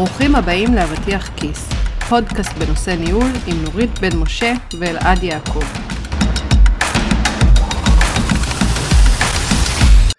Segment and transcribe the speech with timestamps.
[0.00, 1.68] ברוכים הבאים לאבטיח כיס,
[2.08, 5.64] פודקאסט בנושא ניהול עם נורית בן משה ואלעד יעקב.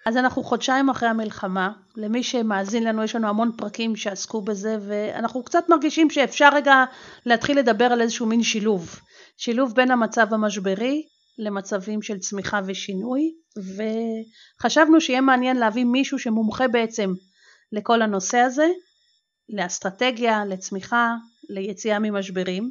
[0.06, 5.42] אז אנחנו חודשיים אחרי המלחמה, למי שמאזין לנו יש לנו המון פרקים שעסקו בזה ואנחנו
[5.42, 6.84] קצת מרגישים שאפשר רגע
[7.26, 9.00] להתחיל לדבר על איזשהו מין שילוב,
[9.36, 11.02] שילוב בין המצב המשברי
[11.38, 13.22] למצבים של צמיחה ושינוי
[14.60, 17.12] וחשבנו שיהיה מעניין להביא מישהו שמומחה בעצם
[17.72, 18.66] לכל הנושא הזה,
[19.52, 21.14] לאסטרטגיה, לצמיחה,
[21.48, 22.68] ליציאה ממשברים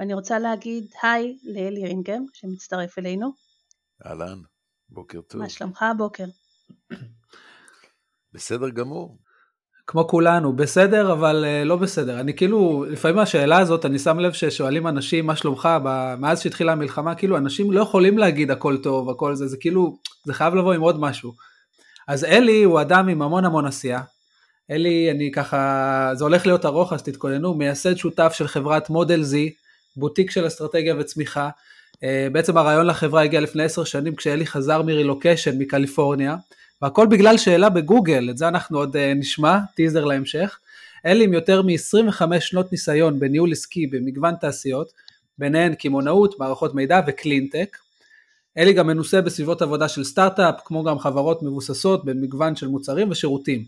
[0.00, 3.32] ואני רוצה להגיד היי לאלי רינגר שמצטרף אלינו.
[4.06, 4.38] אהלן,
[4.88, 5.40] בוקר טוב.
[5.40, 6.24] מה שלומך הבוקר?
[8.34, 9.18] בסדר גמור.
[9.86, 12.20] כמו כולנו, בסדר אבל uh, לא בסדר.
[12.20, 15.68] אני כאילו, לפעמים השאלה הזאת, אני שם לב ששואלים אנשים מה שלומך
[16.18, 20.34] מאז שהתחילה המלחמה, כאילו אנשים לא יכולים להגיד הכל טוב, הכל זה, זה כאילו, זה
[20.34, 21.32] חייב לבוא עם עוד משהו.
[22.08, 24.00] אז אלי הוא אדם עם המון המון עשייה.
[24.70, 29.34] אלי, אני ככה, זה הולך להיות ארוך אז תתכוננו, מייסד שותף של חברת מודל Z,
[29.96, 31.50] בוטיק של אסטרטגיה וצמיחה.
[31.94, 31.98] Uh,
[32.32, 36.36] בעצם הרעיון לחברה הגיע לפני עשר שנים כשאלי חזר מרילוקיישן מקליפורניה.
[36.82, 40.58] והכל בגלל שאלה בגוגל, את זה אנחנו עוד uh, נשמע, טיזר להמשך.
[41.06, 44.92] אלי עם יותר מ-25 שנות ניסיון בניהול עסקי במגוון תעשיות,
[45.38, 47.76] ביניהן קמעונאות, מערכות מידע וקלינטק.
[48.58, 53.64] אלי גם מנוסה בסביבות עבודה של סטארט-אפ, כמו גם חברות מבוססות במגוון של מוצרים ושירותים.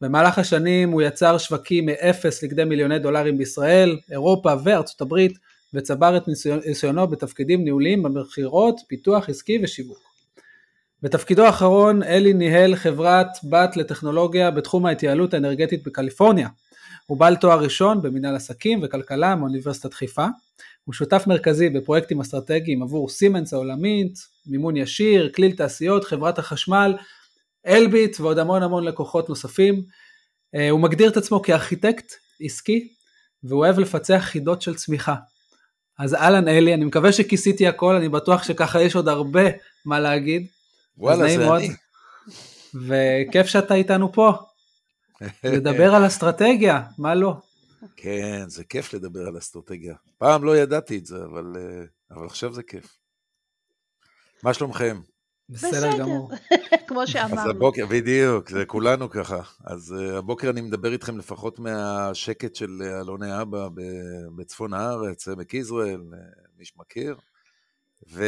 [0.00, 5.38] במהלך השנים הוא יצר שווקים מאפס לכדי מיליוני דולרים בישראל, אירופה וארצות הברית,
[5.74, 6.22] וצבר את
[6.66, 9.98] ניסיונו בתפקידים ניהוליים במכירות, פיתוח עסקי ושיווק.
[11.02, 16.48] בתפקידו האחרון אלי ניהל חברת בת לטכנולוגיה בתחום ההתייעלות האנרגטית בקליפורניה.
[17.06, 20.26] הוא בעל תואר ראשון במנהל עסקים וכלכלה מאוניברסיטת חיפה.
[20.84, 26.94] הוא שותף מרכזי בפרויקטים אסטרטגיים עבור סימנס העולמית, מימון ישיר, כליל תעשיות, חברת החשמל,
[27.66, 29.82] אלביט ועוד המון המון לקוחות נוספים.
[30.54, 32.88] אה, הוא מגדיר את עצמו כארכיטקט עסקי
[33.42, 35.14] והוא אוהב לפצח חידות של צמיחה.
[35.98, 39.42] אז אהלן אלי, אני מקווה שכיסיתי הכל, אני בטוח שככה יש עוד הרבה
[39.84, 40.46] מה להגיד.
[40.96, 41.62] וואלה, זה מאוד.
[41.62, 41.74] אני.
[42.74, 44.32] וכיף שאתה איתנו פה.
[45.44, 47.34] לדבר על אסטרטגיה, מה לא?
[47.96, 49.94] כן, זה כיף לדבר על אסטרטגיה.
[50.18, 52.98] פעם לא ידעתי את זה, אבל, אה, אבל עכשיו זה כיף.
[54.42, 55.00] מה שלומכם?
[55.48, 56.30] בסדר גמור.
[56.88, 57.50] כמו אז שאמרנו.
[57.50, 59.40] הבוקר, בדיוק, זה כולנו ככה.
[59.64, 65.28] אז uh, הבוקר אני מדבר איתכם לפחות מהשקט של אה, אלוני אבא ב- בצפון הארץ,
[65.28, 66.18] עמק יזרעאל, אה,
[66.58, 67.16] מי שמכיר.
[68.12, 68.24] ו...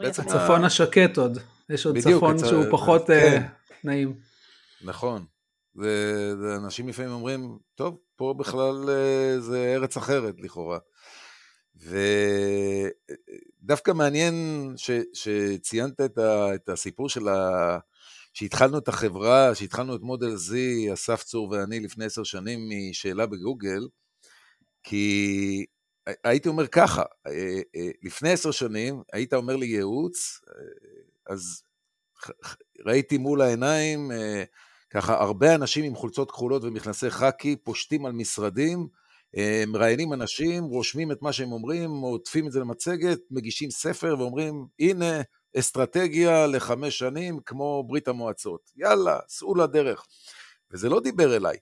[0.00, 0.22] בעצם.
[0.22, 1.38] צפון השקט עוד,
[1.70, 3.12] יש עוד בדיוק, צפון שהוא פחות כן.
[3.12, 3.48] אה,
[3.84, 4.14] נעים.
[4.82, 5.24] נכון.
[5.74, 10.78] זה, זה אנשים לפעמים אומרים, טוב, פה בכלל אה, זה ארץ אחרת לכאורה.
[13.62, 14.34] ודווקא מעניין
[14.76, 17.78] ש, שציינת את, ה, את הסיפור של ה...
[18.32, 20.52] שהתחלנו את החברה, שהתחלנו את מודל Z,
[20.92, 23.88] אסף צור ואני לפני עשר שנים משאלה בגוגל,
[24.82, 25.66] כי
[26.24, 30.54] הייתי אומר ככה, אה, אה, לפני עשר שנים היית אומר לי ייעוץ, אה,
[31.34, 31.62] אז
[32.86, 34.10] ראיתי מול העיניים
[34.90, 38.88] ככה הרבה אנשים עם חולצות כחולות ומכנסי חאקי פושטים על משרדים,
[39.66, 45.20] מראיינים אנשים, רושמים את מה שהם אומרים, עוטפים את זה למצגת, מגישים ספר ואומרים, הנה
[45.58, 48.70] אסטרטגיה לחמש שנים כמו ברית המועצות.
[48.76, 50.06] יאללה, סעו לדרך.
[50.72, 51.56] וזה לא דיבר אליי.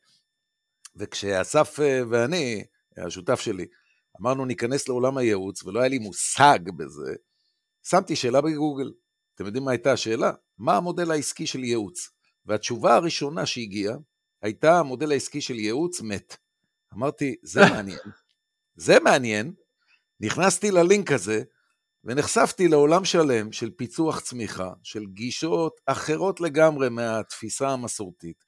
[0.96, 2.64] וכשאסף אה, ואני,
[2.96, 3.66] השותף שלי,
[4.20, 7.14] אמרנו ניכנס לעולם הייעוץ, ולא היה לי מושג בזה,
[7.82, 8.92] שמתי שאלה בגוגל.
[9.34, 10.32] אתם יודעים מה הייתה השאלה?
[10.58, 12.10] מה המודל העסקי של ייעוץ?
[12.46, 13.96] והתשובה הראשונה שהגיעה
[14.42, 16.36] הייתה המודל העסקי של ייעוץ מת.
[16.96, 17.98] אמרתי, זה מעניין.
[18.76, 19.52] זה מעניין.
[20.20, 21.42] נכנסתי ללינק הזה
[22.04, 28.44] ונחשפתי לעולם שלם של פיצוח צמיחה, של גישות אחרות לגמרי מהתפיסה המסורתית,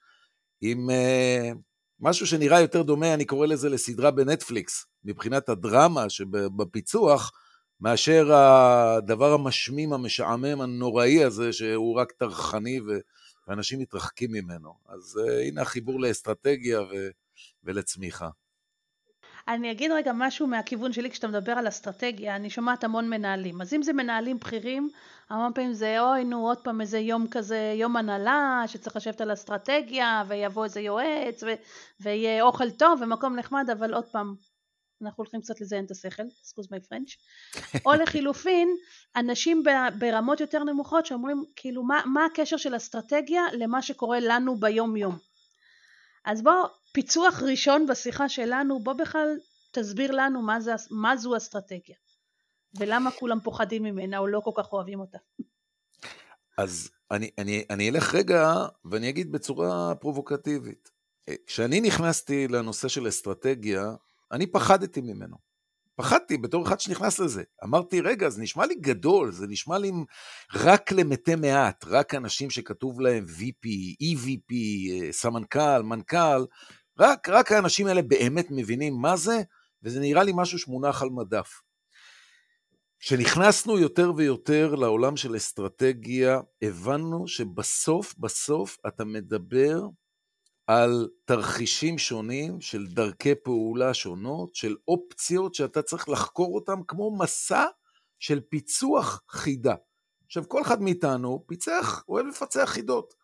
[0.61, 1.59] עם uh,
[2.01, 7.33] משהו שנראה יותר דומה, אני קורא לזה לסדרה בנטפליקס, מבחינת הדרמה שבפיצוח,
[7.81, 12.81] מאשר הדבר המשמים, המשעמם, הנוראי הזה, שהוא רק טרחני.
[13.49, 14.75] ואנשים מתרחקים ממנו.
[14.89, 17.09] אז uh, הנה החיבור לאסטרטגיה ו...
[17.65, 18.29] ולצמיחה.
[19.49, 23.61] אני אגיד רגע משהו מהכיוון שלי כשאתה מדבר על אסטרטגיה, אני שומעת המון מנהלים.
[23.61, 24.91] אז אם זה מנהלים בכירים,
[25.31, 29.33] המון פעמים זה אוי נו עוד פעם איזה יום כזה, יום הנהלה, שצריך לשבת על
[29.33, 31.55] אסטרטגיה, ויבוא איזה יועץ, ו-
[32.01, 34.35] ויהיה אוכל טוב ומקום נחמד, אבל עוד פעם,
[35.03, 37.17] אנחנו הולכים קצת לזיין את השכל, excuse my French.
[37.87, 38.69] או לחילופין,
[39.17, 39.63] אנשים
[39.99, 45.19] ברמות יותר נמוכות שאומרים, כאילו, מה, מה הקשר של אסטרטגיה למה שקורה לנו ביום יום?
[46.25, 46.67] אז בוא,
[46.99, 49.29] פיצוח ראשון בשיחה שלנו, בוא בכלל
[49.73, 51.97] תסביר לנו מה, זה, מה זו אסטרטגיה.
[52.79, 55.19] ולמה כולם פוחדים ממנה או לא כל כך אוהבים אותה.
[56.59, 58.55] אז אני, אני, אני אלך רגע
[58.85, 60.91] ואני אגיד בצורה פרובוקטיבית.
[61.47, 63.93] כשאני נכנסתי לנושא של אסטרטגיה,
[64.33, 65.37] אני פחדתי ממנו.
[65.99, 67.43] פחדתי בתור אחד שנכנס לזה.
[67.65, 69.93] אמרתי, רגע, זה נשמע לי גדול, זה נשמע לי
[70.55, 73.67] רק למתי מעט, רק אנשים שכתוב להם VP,
[74.03, 74.55] EVP,
[75.11, 76.45] סמנכ"ל, מנכ"ל,
[77.01, 79.43] רק, רק האנשים האלה באמת מבינים מה זה,
[79.83, 81.61] וזה נראה לי משהו שמונח על מדף.
[83.01, 89.81] כשנכנסנו יותר ויותר לעולם של אסטרטגיה, הבנו שבסוף, בסוף אתה מדבר
[90.67, 97.65] על תרחישים שונים של דרכי פעולה שונות, של אופציות שאתה צריך לחקור אותן כמו מסע
[98.19, 99.75] של פיצוח חידה.
[100.27, 103.15] עכשיו, כל אחד מאיתנו פיצח, אוהב לפצח חידות.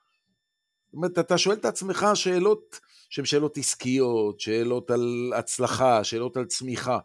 [0.94, 2.81] זאת אומרת, אתה שואל את עצמך שאלות
[3.11, 6.99] שהן שאלות עסקיות, שאלות על הצלחה, שאלות על צמיחה.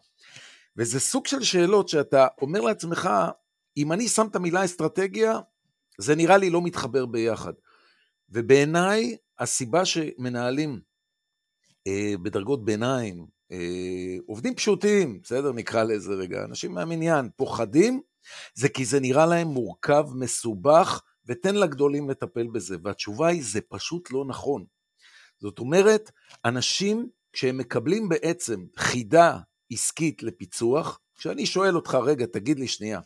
[0.77, 3.09] וזה סוג של שאלות שאתה אומר לעצמך,
[3.77, 5.39] אם אני שם את המילה אסטרטגיה,
[5.97, 7.53] זה נראה לי לא מתחבר ביחד.
[8.29, 10.79] ובעיניי, הסיבה שמנהלים
[11.87, 18.01] אה, בדרגות ביניים, אה, עובדים פשוטים, בסדר, נקרא לזה רגע, אנשים מהמניין, פוחדים,
[18.53, 22.77] זה כי זה נראה להם מורכב, מסובך, ותן לגדולים לטפל בזה.
[22.83, 24.65] והתשובה היא, זה פשוט לא נכון.
[25.39, 26.11] זאת אומרת,
[26.45, 29.37] אנשים, כשהם מקבלים בעצם חידה
[29.71, 32.99] עסקית לפיצוח, כשאני שואל אותך, רגע, תגיד לי שנייה,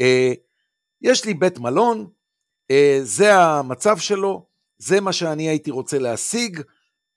[0.00, 0.32] אה,
[1.02, 2.10] יש לי בית מלון,
[2.70, 4.46] אה, זה המצב שלו,
[4.78, 6.60] זה מה שאני הייתי רוצה להשיג,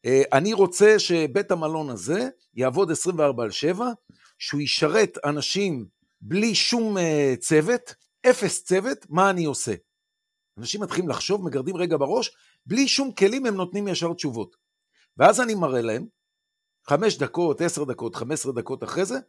[0.06, 3.92] אה, אני רוצה שבית המלון הזה יעבוד 24 על 7,
[4.38, 5.86] שהוא ישרת אנשים
[6.22, 7.96] בלי שום אה, צוות,
[8.30, 9.74] אפס צוות, מה אני עושה?
[10.60, 12.32] אנשים מתחילים לחשוב, מגרדים רגע בראש,
[12.66, 14.56] בלי שום כלים הם נותנים ישר תשובות.
[15.18, 16.08] ואז אני מראה להם,
[16.88, 19.20] חמש דקות, עשר דקות, חמש עשרה דקות אחרי זה,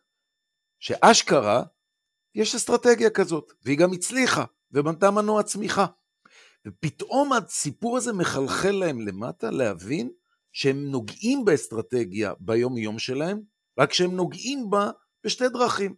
[0.79, 1.63] שאשכרה
[2.35, 5.87] יש אסטרטגיה כזאת, והיא גם הצליחה, ובנתה מנוע צמיחה.
[6.67, 10.11] ופתאום הסיפור הזה מחלחל להם למטה להבין
[10.53, 13.41] שהם נוגעים באסטרטגיה ביום-יום שלהם,
[13.79, 14.91] רק שהם נוגעים בה
[15.25, 15.95] בשתי דרכים.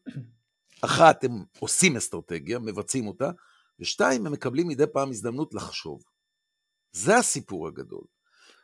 [0.84, 3.31] אחת, הם עושים אסטרטגיה, מבצעים אותה,
[3.82, 6.02] ושתיים, הם מקבלים מדי פעם הזדמנות לחשוב.
[6.93, 8.05] זה הסיפור הגדול.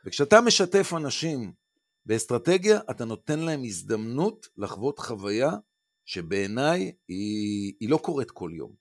[0.05, 1.51] וכשאתה משתף אנשים
[2.05, 5.51] באסטרטגיה, אתה נותן להם הזדמנות לחוות חוויה
[6.05, 8.73] שבעיניי היא, היא לא קורית כל יום.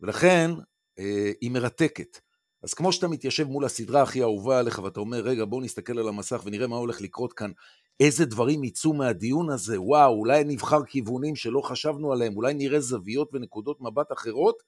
[0.00, 0.50] ולכן
[0.98, 2.18] אה, היא מרתקת.
[2.62, 6.08] אז כמו שאתה מתיישב מול הסדרה הכי אהובה עליך ואתה אומר, רגע, בואו נסתכל על
[6.08, 7.50] המסך ונראה מה הולך לקרות כאן,
[8.00, 13.30] איזה דברים יצאו מהדיון הזה, וואו, אולי נבחר כיוונים שלא חשבנו עליהם, אולי נראה זוויות
[13.32, 14.62] ונקודות מבט אחרות,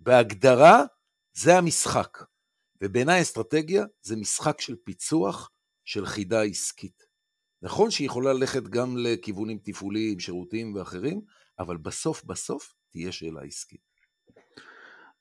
[0.00, 0.84] בהגדרה
[1.32, 2.18] זה המשחק.
[2.82, 5.50] ובעיניי אסטרטגיה זה משחק של פיצוח
[5.84, 7.02] של חידה עסקית.
[7.62, 11.20] נכון שהיא יכולה ללכת גם לכיוונים תפעוליים, שירותיים ואחרים,
[11.58, 13.80] אבל בסוף בסוף תהיה שאלה עסקית.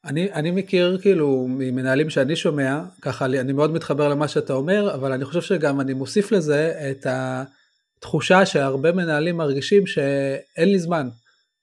[0.05, 5.11] אני, אני מכיר כאילו ממנהלים שאני שומע, ככה אני מאוד מתחבר למה שאתה אומר, אבל
[5.11, 11.09] אני חושב שגם אני מוסיף לזה את התחושה שהרבה מנהלים מרגישים שאין לי זמן.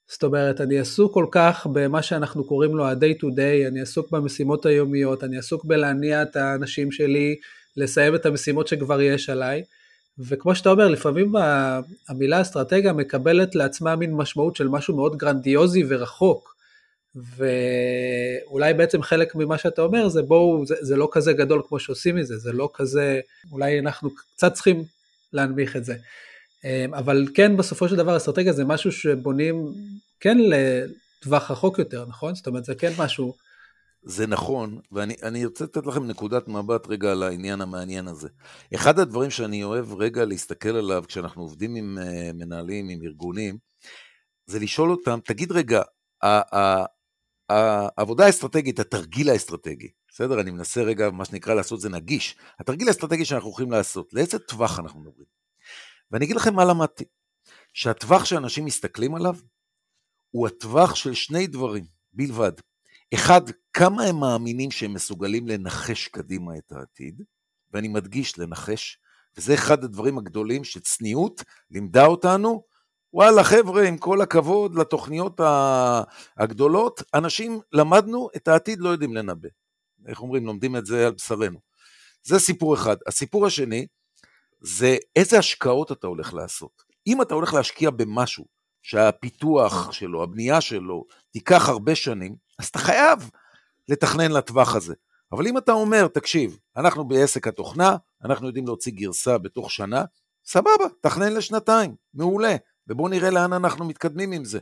[0.08, 4.10] זאת אומרת, אני עסוק כל כך במה שאנחנו קוראים לו ה-day to day, אני עסוק
[4.10, 7.36] במשימות היומיות, אני עסוק בלהניע את האנשים שלי,
[7.76, 9.62] לסיים את המשימות שכבר יש עליי,
[10.18, 11.32] וכמו שאתה אומר, לפעמים
[12.08, 16.56] המילה אסטרטגיה מקבלת לעצמה מין משמעות של משהו מאוד גרנדיוזי ורחוק.
[17.36, 22.16] ואולי בעצם חלק ממה שאתה אומר זה בואו, זה, זה לא כזה גדול כמו שעושים
[22.16, 23.20] מזה, זה לא כזה,
[23.52, 24.84] אולי אנחנו קצת צריכים
[25.32, 25.94] להנמיך את זה.
[26.66, 29.72] אמ, אבל כן, בסופו של דבר אסטרטגיה זה משהו שבונים
[30.20, 32.34] כן לטווח רחוק יותר, נכון?
[32.34, 33.34] זאת אומרת, זה כן משהו...
[34.02, 38.28] זה נכון, ואני רוצה לתת לכם נקודת מבט רגע על העניין המעניין הזה.
[38.74, 43.58] אחד הדברים שאני אוהב רגע להסתכל עליו כשאנחנו עובדים עם uh, מנהלים, עם ארגונים,
[44.46, 45.82] זה לשאול אותם, תגיד רגע,
[47.48, 50.40] העבודה האסטרטגית, התרגיל האסטרטגי, בסדר?
[50.40, 52.36] אני מנסה רגע, מה שנקרא, לעשות זה נגיש.
[52.60, 55.45] התרגיל האסטרטגי שאנחנו הולכים לעשות, לאיזה טווח אנחנו מדברים?
[56.10, 57.04] ואני אגיד לכם מה למדתי.
[57.72, 59.36] שהטווח שאנשים מסתכלים עליו,
[60.30, 62.52] הוא הטווח של שני דברים בלבד.
[63.14, 63.40] אחד,
[63.72, 67.22] כמה הם מאמינים שהם מסוגלים לנחש קדימה את העתיד,
[67.72, 68.98] ואני מדגיש לנחש,
[69.36, 72.64] וזה אחד הדברים הגדולים שצניעות לימדה אותנו,
[73.12, 75.40] וואלה חבר'ה, עם כל הכבוד לתוכניות
[76.36, 79.48] הגדולות, אנשים למדנו את העתיד לא יודעים לנבא.
[80.06, 81.58] איך אומרים, לומדים את זה על בשרנו.
[82.22, 82.96] זה סיפור אחד.
[83.06, 83.86] הסיפור השני,
[84.60, 86.82] זה איזה השקעות אתה הולך לעשות.
[87.06, 88.44] אם אתה הולך להשקיע במשהו
[88.82, 93.30] שהפיתוח שלו, הבנייה שלו, תיקח הרבה שנים, אז אתה חייב
[93.88, 94.94] לתכנן לטווח הזה.
[95.32, 100.04] אבל אם אתה אומר, תקשיב, אנחנו בעסק התוכנה, אנחנו יודעים להוציא גרסה בתוך שנה,
[100.44, 104.58] סבבה, תכנן לשנתיים, מעולה, ובואו נראה לאן אנחנו מתקדמים עם זה.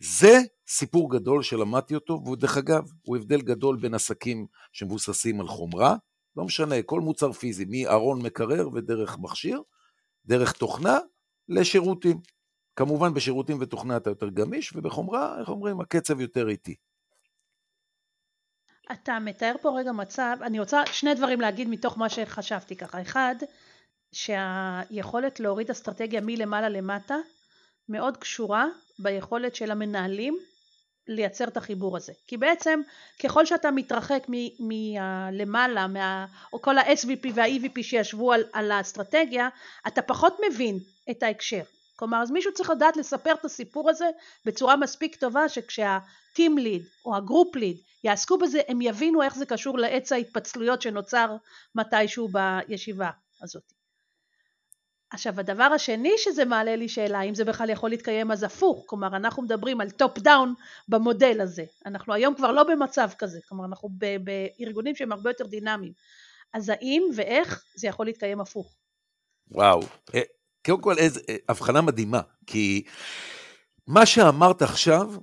[0.00, 0.38] זה
[0.68, 5.96] סיפור גדול שלמדתי אותו, והוא דרך אגב, הוא הבדל גדול בין עסקים שמבוססים על חומרה,
[6.36, 9.62] לא משנה, כל מוצר פיזי, מארון מקרר ודרך מכשיר,
[10.26, 10.98] דרך תוכנה
[11.48, 12.20] לשירותים.
[12.76, 16.74] כמובן בשירותים ותוכנה אתה יותר גמיש, ובחומרה, איך אומרים, הקצב יותר איטי.
[18.92, 23.02] אתה מתאר פה רגע מצב, אני רוצה שני דברים להגיד מתוך מה שחשבתי ככה.
[23.02, 23.34] אחד,
[24.12, 27.16] שהיכולת להוריד אסטרטגיה מלמעלה למטה
[27.88, 28.66] מאוד קשורה
[28.98, 30.38] ביכולת של המנהלים
[31.08, 32.12] לייצר את החיבור הזה.
[32.26, 32.80] כי בעצם
[33.22, 34.26] ככל שאתה מתרחק
[34.60, 39.48] מלמעלה, מה, או כל ה-SVP וה-EVP שישבו על, על האסטרטגיה,
[39.86, 40.78] אתה פחות מבין
[41.10, 41.62] את ההקשר.
[41.96, 44.06] כלומר, אז מישהו צריך לדעת לספר את הסיפור הזה
[44.44, 49.78] בצורה מספיק טובה שכשה-team lead או ה-group lead יעסקו בזה, הם יבינו איך זה קשור
[49.78, 51.36] לעץ ההתפצלויות שנוצר
[51.74, 53.10] מתישהו בישיבה
[53.42, 53.83] הזאת.
[55.10, 58.84] עכשיו הדבר השני שזה מעלה לי שאלה אם זה בכלל יכול להתקיים אז הפוך.
[58.86, 60.54] כלומר אנחנו מדברים על top down
[60.88, 61.64] במודל הזה.
[61.86, 63.38] אנחנו היום כבר לא במצב כזה.
[63.48, 63.88] כלומר אנחנו
[64.24, 65.92] בארגונים שהם הרבה יותר דינמיים.
[66.52, 68.76] אז האם ואיך זה יכול להתקיים הפוך?
[69.50, 69.80] וואו.
[70.14, 70.20] אה,
[70.66, 72.20] קודם כל איזו אה, הבחנה מדהימה.
[72.46, 72.84] כי
[73.86, 75.14] מה שאמרת עכשיו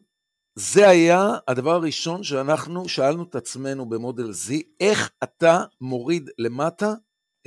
[0.55, 6.93] זה היה הדבר הראשון שאנחנו שאלנו את עצמנו במודל Z, איך אתה מוריד למטה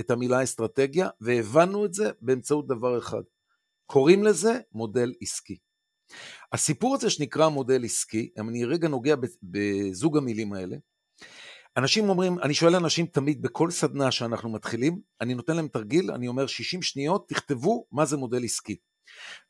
[0.01, 3.23] את המילה אסטרטגיה, והבנו את זה באמצעות דבר אחד.
[3.87, 5.57] קוראים לזה מודל עסקי.
[6.53, 10.77] הסיפור הזה שנקרא מודל עסקי, אם אני רגע נוגע בזוג המילים האלה,
[11.77, 16.29] אנשים אומרים, אני שואל אנשים תמיד בכל סדנה שאנחנו מתחילים, אני נותן להם תרגיל, אני
[16.29, 18.77] אומר 60 שניות, תכתבו מה זה מודל עסקי.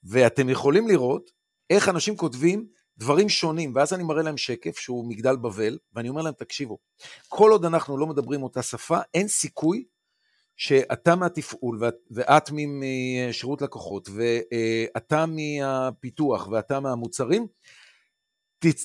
[0.05, 1.31] ואתם יכולים לראות
[1.71, 2.67] איך אנשים כותבים
[2.99, 6.79] דברים שונים, ואז אני מראה להם שקף שהוא מגדל בבל, ואני אומר להם, תקשיבו,
[7.29, 9.85] כל עוד אנחנו לא מדברים אותה שפה, אין סיכוי
[10.57, 11.81] שאתה מהתפעול
[12.11, 17.47] ואת משירות לקוחות ואתה מהפיתוח ואתה מהמוצרים,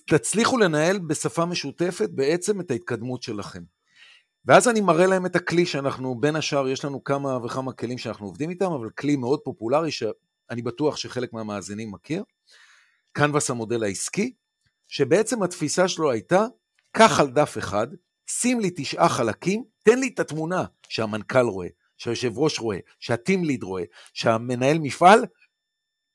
[0.07, 3.63] תצליחו לנהל בשפה משותפת בעצם את ההתקדמות שלכם.
[4.45, 8.25] ואז אני מראה להם את הכלי שאנחנו, בין השאר יש לנו כמה וכמה כלים שאנחנו
[8.25, 12.23] עובדים איתם, אבל כלי מאוד פופולרי שאני בטוח שחלק מהמאזינים מכיר,
[13.11, 14.33] קנבס המודל העסקי,
[14.87, 16.45] שבעצם התפיסה שלו הייתה,
[16.91, 17.87] קח על דף אחד,
[18.29, 21.67] שים לי תשעה חלקים, תן לי את התמונה שהמנכ"ל רואה,
[21.97, 23.83] שהיושב ראש רואה, שהטים ליד רואה,
[24.13, 25.25] שהמנהל מפעל,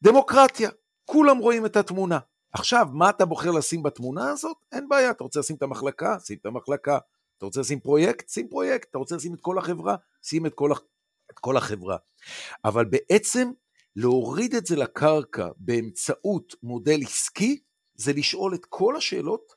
[0.02, 0.70] דמוקרטיה,
[1.04, 2.18] כולם רואים את התמונה.
[2.52, 4.56] עכשיו, מה אתה בוחר לשים בתמונה הזאת?
[4.72, 6.16] אין בעיה, אתה רוצה לשים את המחלקה?
[6.18, 6.98] שים את המחלקה.
[7.38, 8.28] אתה רוצה לשים פרויקט?
[8.28, 8.90] שים פרויקט.
[8.90, 9.96] אתה רוצה לשים את כל החברה?
[10.22, 10.80] שים את כל, הח...
[11.30, 11.96] את כל החברה.
[12.64, 13.50] אבל בעצם,
[13.96, 17.60] להוריד את זה לקרקע באמצעות מודל עסקי,
[17.94, 19.54] זה לשאול את כל השאלות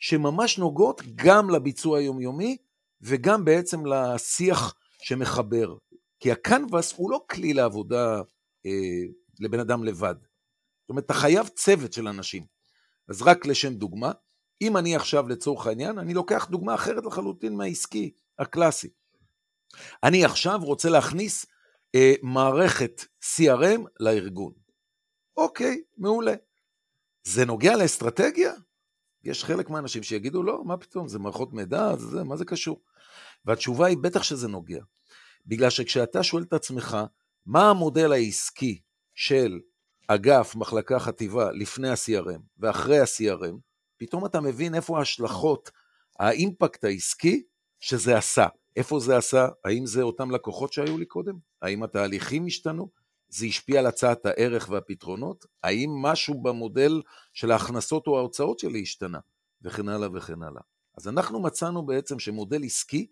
[0.00, 2.56] שממש נוגעות גם לביצוע היומיומי
[3.00, 5.74] וגם בעצם לשיח שמחבר.
[6.20, 8.22] כי הקנבס הוא לא כלי לעבודה
[8.66, 9.02] אה,
[9.40, 10.14] לבן אדם לבד.
[10.20, 12.46] זאת אומרת, אתה חייב צוות של אנשים.
[13.08, 14.12] אז רק לשם דוגמה,
[14.62, 18.88] אם אני עכשיו לצורך העניין, אני לוקח דוגמה אחרת לחלוטין מהעסקי הקלאסי.
[20.02, 21.46] אני עכשיו רוצה להכניס
[21.94, 24.52] אה, מערכת CRM לארגון.
[25.36, 26.34] אוקיי, מעולה.
[27.24, 28.52] זה נוגע לאסטרטגיה?
[29.24, 32.80] יש חלק מהאנשים שיגידו, לא, מה פתאום, זה מערכות מידע, זה, זה, מה זה קשור?
[33.44, 34.82] והתשובה היא, בטח שזה נוגע.
[35.46, 36.96] בגלל שכשאתה שואל את עצמך,
[37.46, 38.80] מה המודל העסקי
[39.14, 39.60] של
[40.06, 43.56] אגף, מחלקה, חטיבה, לפני ה-CRM ואחרי ה-CRM,
[43.96, 45.70] פתאום אתה מבין איפה ההשלכות,
[46.18, 47.42] האימפקט העסקי
[47.80, 48.46] שזה עשה.
[48.76, 49.48] איפה זה עשה?
[49.64, 51.34] האם זה אותם לקוחות שהיו לי קודם?
[51.62, 52.90] האם התהליכים השתנו?
[53.30, 55.46] זה השפיע על הצעת הערך והפתרונות?
[55.62, 59.18] האם משהו במודל של ההכנסות או ההוצאות שלי השתנה?
[59.62, 60.62] וכן הלאה וכן הלאה.
[60.98, 63.06] אז אנחנו מצאנו בעצם שמודל עסקי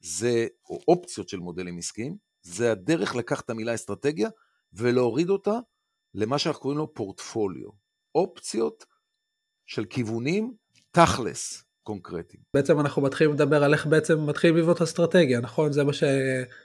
[0.00, 4.28] זה, או אופציות של מודלים עסקיים, זה הדרך לקחת את המילה אסטרטגיה
[4.72, 5.58] ולהוריד אותה
[6.14, 7.68] למה שאנחנו קוראים לו פורטפוליו.
[8.14, 8.84] אופציות
[9.66, 10.54] של כיוונים
[10.90, 12.42] תכלס קונקרטיים.
[12.54, 15.72] בעצם אנחנו מתחילים לדבר על איך בעצם מתחילים לבנות אסטרטגיה, נכון?
[15.72, 16.04] זה, ש...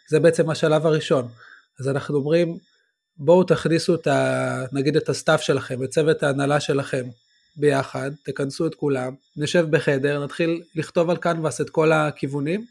[0.10, 1.28] זה בעצם השלב הראשון.
[1.80, 2.58] אז אנחנו אומרים,
[3.20, 4.64] בואו תכניסו את ה...
[4.72, 7.04] נגיד את ה staff שלכם, את צוות ההנהלה שלכם
[7.56, 12.66] ביחד, תכנסו את כולם, נשב בחדר, נתחיל לכתוב על קנבס את כל הכיוונים,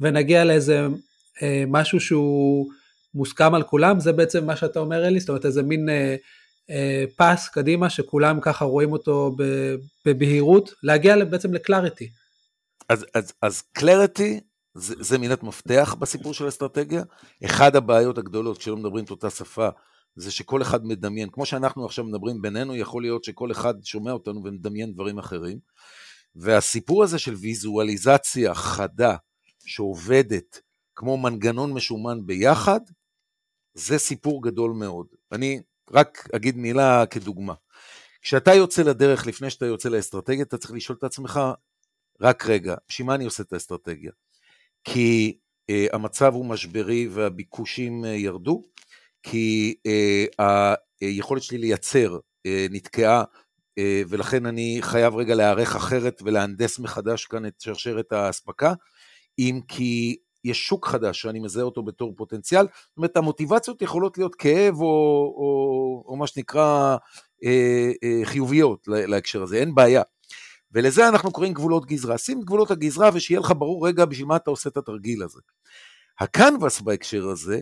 [0.00, 0.86] ונגיע לאיזה
[1.42, 2.70] אה, משהו שהוא
[3.14, 6.16] מוסכם על כולם, זה בעצם מה שאתה אומר אלי, זאת אומרת איזה מין אה,
[6.70, 9.36] אה, פס קדימה שכולם ככה רואים אותו
[10.06, 12.10] בבהירות, להגיע בעצם לקלאריטי.
[12.88, 14.40] אז, אז, אז קלאריטי
[14.74, 17.02] זה, זה מילת מפתח בסיפור של אסטרטגיה.
[17.44, 19.68] אחד הבעיות הגדולות כשלא מדברים את אותה שפה,
[20.16, 24.44] זה שכל אחד מדמיין, כמו שאנחנו עכשיו מדברים בינינו, יכול להיות שכל אחד שומע אותנו
[24.44, 25.58] ומדמיין דברים אחרים.
[26.34, 29.16] והסיפור הזה של ויזואליזציה חדה,
[29.64, 30.60] שעובדת
[30.96, 32.80] כמו מנגנון משומן ביחד,
[33.74, 35.06] זה סיפור גדול מאוד.
[35.32, 37.54] אני רק אגיד מילה כדוגמה.
[38.22, 41.40] כשאתה יוצא לדרך לפני שאתה יוצא לאסטרטגיה, אתה צריך לשאול את עצמך,
[42.20, 44.12] רק רגע, בשביל מה אני עושה את האסטרטגיה?
[44.84, 45.38] כי
[45.92, 48.64] המצב הוא משברי והביקושים ירדו,
[49.22, 49.74] כי
[51.00, 52.18] היכולת שלי לייצר
[52.70, 53.24] נתקעה,
[54.08, 58.72] ולכן אני חייב רגע להיערך אחרת ולהנדס מחדש כאן את שרשרת האספקה,
[59.38, 64.34] אם כי יש שוק חדש שאני מזהה אותו בתור פוטנציאל, זאת אומרת המוטיבציות יכולות להיות
[64.34, 64.86] כאב או,
[65.36, 66.96] או, או מה שנקרא
[67.44, 70.02] אה, אה, חיוביות להקשר הזה, אין בעיה.
[70.72, 72.18] ולזה אנחנו קוראים גבולות גזרה.
[72.18, 75.40] שים גבולות הגזרה ושיהיה לך ברור רגע בשביל מה אתה עושה את התרגיל הזה.
[76.20, 77.60] הקנבס בהקשר הזה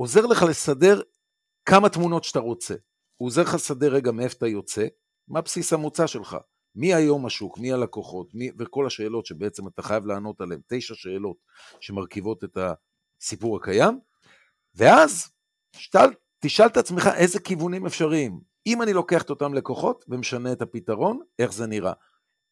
[0.00, 1.00] עוזר לך לסדר
[1.64, 2.74] כמה תמונות שאתה רוצה.
[3.16, 4.86] הוא עוזר לך לסדר רגע מאיפה אתה יוצא,
[5.28, 6.36] מה בסיס המוצא שלך,
[6.74, 11.36] מי היום השוק, מי הלקוחות, מי, וכל השאלות שבעצם אתה חייב לענות עליהן, תשע שאלות
[11.80, 12.58] שמרכיבות את
[13.20, 14.00] הסיפור הקיים,
[14.74, 15.28] ואז
[15.76, 18.40] שתל, תשאל את עצמך איזה כיוונים אפשריים.
[18.66, 21.92] אם אני לוקח את אותם לקוחות ומשנה את הפתרון, איך זה נראה.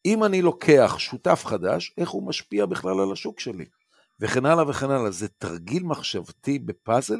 [0.05, 3.65] אם אני לוקח שותף חדש, איך הוא משפיע בכלל על השוק שלי,
[4.19, 5.11] וכן הלאה וכן הלאה.
[5.11, 7.19] זה תרגיל מחשבתי בפאזל,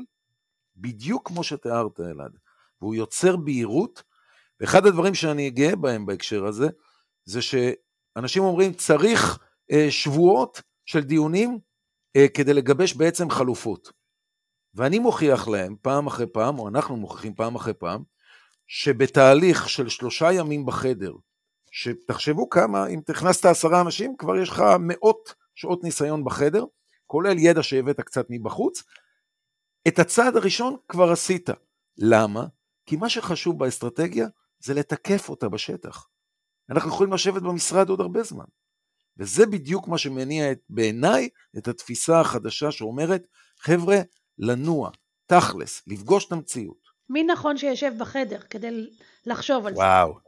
[0.82, 2.38] בדיוק כמו שתיארת, אלעד.
[2.82, 4.04] והוא יוצר בהירות,
[4.60, 6.68] ואחד הדברים שאני גאה בהם בהקשר הזה,
[7.26, 9.40] זה שאנשים אומרים, צריך
[9.72, 11.60] אה, שבועות של דיונים
[12.16, 13.92] אה, כדי לגבש בעצם חלופות.
[14.74, 18.04] ואני מוכיח להם פעם אחרי פעם, או אנחנו מוכיחים פעם אחרי פעם,
[18.68, 21.14] שבתהליך של שלושה ימים בחדר,
[21.72, 26.66] שתחשבו כמה, אם תכנסת עשרה אנשים, כבר יש לך מאות שעות ניסיון בחדר,
[27.08, 28.84] כולל ידע שהבאת קצת מבחוץ,
[29.88, 31.50] את הצעד הראשון כבר עשית.
[31.98, 32.46] למה?
[32.86, 34.28] כי מה שחשוב באסטרטגיה
[34.60, 36.08] זה לתקף אותה בשטח.
[36.70, 38.46] אנחנו יכולים לשבת במשרד עוד הרבה זמן.
[39.18, 43.28] וזה בדיוק מה שמניע את, בעיניי את התפיסה החדשה שאומרת,
[43.60, 43.98] חבר'ה,
[44.38, 44.90] לנוע,
[45.26, 46.90] תכלס, לפגוש את המציאות.
[47.10, 48.90] מי נכון שישב בחדר כדי
[49.26, 50.08] לחשוב על וואו.
[50.08, 50.12] זה?
[50.12, 50.20] וואו.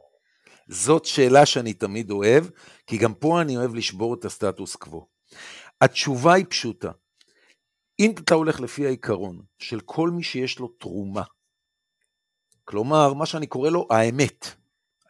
[0.68, 2.44] זאת שאלה שאני תמיד אוהב,
[2.86, 5.06] כי גם פה אני אוהב לשבור את הסטטוס קוו.
[5.80, 6.90] התשובה היא פשוטה.
[8.02, 11.22] אם אתה הולך לפי העיקרון של כל מי שיש לו תרומה,
[12.64, 14.46] כלומר, מה שאני קורא לו האמת,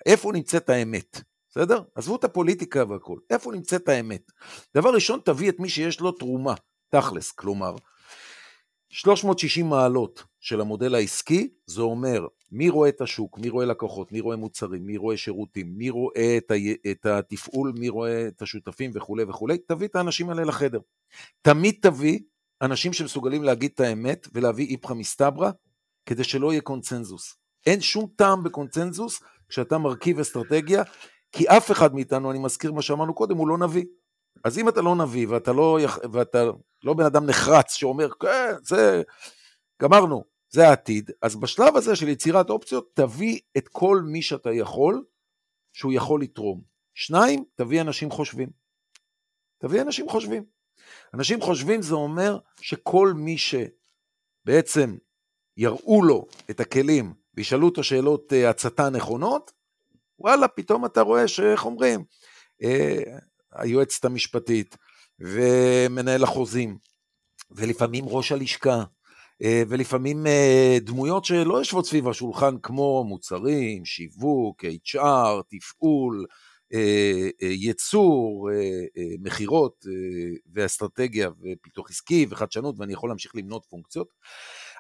[0.07, 1.83] איפה נמצאת האמת, בסדר?
[1.94, 4.33] עזבו את הפוליטיקה והכול, איפה נמצאת האמת?
[4.74, 6.55] דבר ראשון, תביא את מי שיש לו תרומה,
[6.88, 7.74] תכלס, כלומר,
[8.88, 14.20] 360 מעלות של המודל העסקי, זה אומר מי רואה את השוק, מי רואה לקוחות, מי
[14.20, 16.55] רואה מוצרים, מי רואה שירותים, מי רואה את, ה,
[16.90, 20.81] את התפעול, מי רואה את השותפים וכולי וכולי, תביא את האנשים האלה לחדר.
[21.42, 22.18] תמיד תביא
[22.62, 25.51] אנשים שמסוגלים להגיד את האמת ולהביא איפכא מסתברא,
[26.07, 27.37] כדי שלא יהיה קונצנזוס.
[27.66, 30.83] אין שום טעם בקונצנזוס כשאתה מרכיב אסטרטגיה,
[31.33, 33.85] כי אף אחד מאיתנו, אני מזכיר מה שאמרנו קודם, הוא לא נביא.
[34.44, 35.79] אז אם אתה לא נביא ואתה לא,
[36.12, 36.44] ואתה
[36.85, 39.03] לא בן אדם נחרץ שאומר, כן, זה,
[39.83, 45.05] גמרנו, זה העתיד, אז בשלב הזה של יצירת אופציות, תביא את כל מי שאתה יכול,
[45.72, 46.61] שהוא יכול לתרום.
[46.94, 48.48] שניים, תביא אנשים חושבים.
[49.59, 50.44] תביא אנשים חושבים.
[51.14, 54.96] אנשים חושבים זה אומר שכל מי שבעצם
[55.56, 59.52] יראו לו את הכלים וישאלו אותו שאלות אה, הצתה נכונות,
[60.18, 62.04] וואלה, פתאום אתה רואה שאיך אומרים,
[62.62, 63.02] אה,
[63.52, 64.76] היועצת המשפטית
[65.20, 66.78] ומנהל החוזים,
[67.50, 68.85] ולפעמים ראש הלשכה,
[69.42, 70.26] אה, ולפעמים
[70.80, 76.26] דמויות שלא יושבות סביב השולחן כמו מוצרים, שיווק, HR, תפעול,
[77.40, 78.50] ייצור,
[79.18, 79.87] מכירות
[80.52, 84.08] ואסטרטגיה ופיתוח עסקי וחדשנות, ואני יכול להמשיך למנות פונקציות.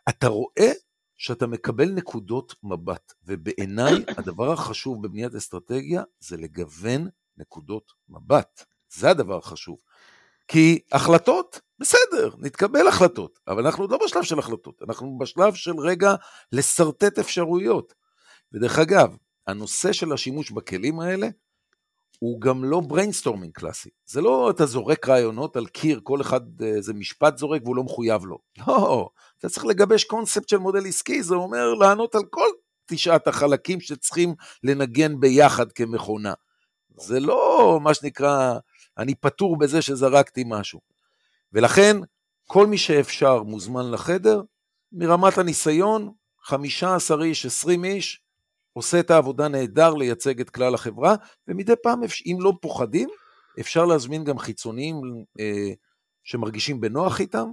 [0.08, 0.72] אתה רואה
[1.16, 8.64] שאתה מקבל נקודות מבט, ובעיניי הדבר החשוב בבניית אסטרטגיה זה לגוון נקודות מבט.
[8.94, 9.78] זה הדבר החשוב.
[10.48, 16.14] כי החלטות, בסדר, נתקבל החלטות, אבל אנחנו לא בשלב של החלטות, אנחנו בשלב של רגע
[16.52, 17.94] לשרטט אפשרויות.
[18.52, 21.28] ודרך אגב, הנושא של השימוש בכלים האלה
[22.22, 23.90] הוא גם לא brainstorming קלאסי.
[24.06, 28.24] זה לא אתה זורק רעיונות על קיר, כל אחד איזה משפט זורק והוא לא מחויב
[28.24, 28.38] לו.
[28.66, 29.08] לא,
[29.38, 32.46] אתה צריך לגבש קונספט של מודל עסקי, זה אומר לענות על כל
[32.86, 36.32] תשעת החלקים שצריכים לנגן ביחד כמכונה.
[36.96, 38.58] זה לא מה שנקרא,
[38.98, 40.80] אני פטור בזה שזרקתי משהו.
[41.52, 41.96] ולכן,
[42.46, 44.42] כל מי שאפשר מוזמן לחדר,
[44.92, 48.21] מרמת הניסיון, 15 איש, 20 איש,
[48.72, 51.14] עושה את העבודה נהדר לייצג את כלל החברה,
[51.48, 53.08] ומדי פעם, אם לא פוחדים,
[53.60, 55.00] אפשר להזמין גם חיצוניים
[55.40, 55.72] אה,
[56.24, 57.50] שמרגישים בנוח איתם,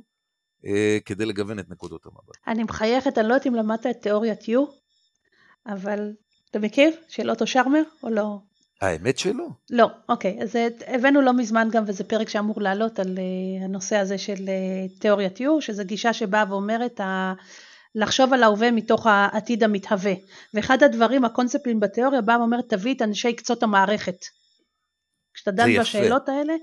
[0.65, 2.37] אה, כדי לגוון את נקודות המבט.
[2.47, 4.59] אני מחייכת, אני לא יודעת אם למדת את תיאוריית U,
[5.67, 6.11] אבל
[6.51, 6.91] אתה מכיר?
[7.07, 8.39] של אוטו שרמר או לא?
[8.81, 9.47] האמת שלא.
[9.69, 10.39] לא, אוקיי.
[10.41, 10.55] אז
[10.87, 15.37] הבאנו לא מזמן גם, וזה פרק שאמור לעלות על uh, הנושא הזה של uh, תיאוריית
[15.37, 17.01] U, שזו גישה שבאה ואומרת,
[17.95, 20.13] לחשוב על ההווה מתוך העתיד המתהווה.
[20.53, 24.25] ואחד הדברים, הקונספטים בתיאוריה בא ואומר תביא את אנשי קצות המערכת.
[25.33, 26.53] כשאתה דן בשאלות האלה,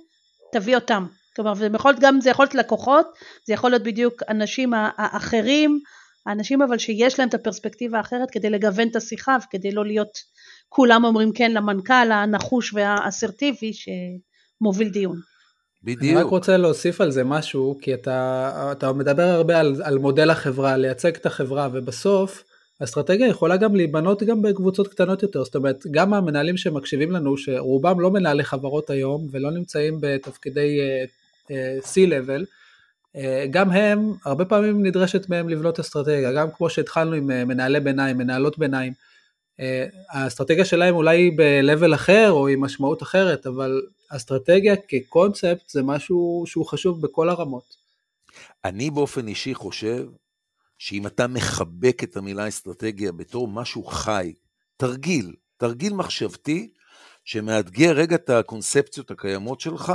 [0.53, 1.07] תביא אותם.
[1.37, 3.07] כלומר, זה יכול להיות גם, זה יכול להיות לקוחות,
[3.47, 5.81] זה יכול להיות בדיוק אנשים האחרים,
[6.27, 10.19] האנשים אבל שיש להם את הפרספקטיבה האחרת כדי לגוון את השיחה וכדי לא להיות
[10.69, 15.17] כולם אומרים כן למנכ"ל הנחוש והאסרטיבי שמוביל דיון.
[15.87, 16.03] בדיוק.
[16.03, 20.31] אני רק רוצה להוסיף על זה משהו, כי אתה, אתה מדבר הרבה על, על מודל
[20.31, 22.45] החברה, לייצג את החברה, ובסוף
[22.83, 28.01] אסטרטגיה יכולה גם להיבנות גם בקבוצות קטנות יותר, זאת אומרת, גם המנהלים שמקשיבים לנו, שרובם
[28.01, 31.09] לא מנהלי חברות היום, ולא נמצאים בתפקידי uh,
[31.49, 32.45] uh, C-Level,
[33.17, 33.19] uh,
[33.51, 38.19] גם הם, הרבה פעמים נדרשת מהם לבנות אסטרטגיה, גם כמו שהתחלנו עם uh, מנהלי ביניים,
[38.19, 38.93] מנהלות ביניים,
[40.11, 46.45] האסטרטגיה שלהם אולי היא ב-level אחר או עם משמעות אחרת, אבל אסטרטגיה כקונספט זה משהו
[46.47, 47.77] שהוא חשוב בכל הרמות.
[48.65, 50.07] אני באופן אישי חושב
[50.79, 54.33] שאם אתה מחבק את המילה אסטרטגיה בתור משהו חי,
[54.77, 56.73] תרגיל, תרגיל מחשבתי,
[57.25, 59.93] שמאתגר רגע את הקונספציות הקיימות שלך,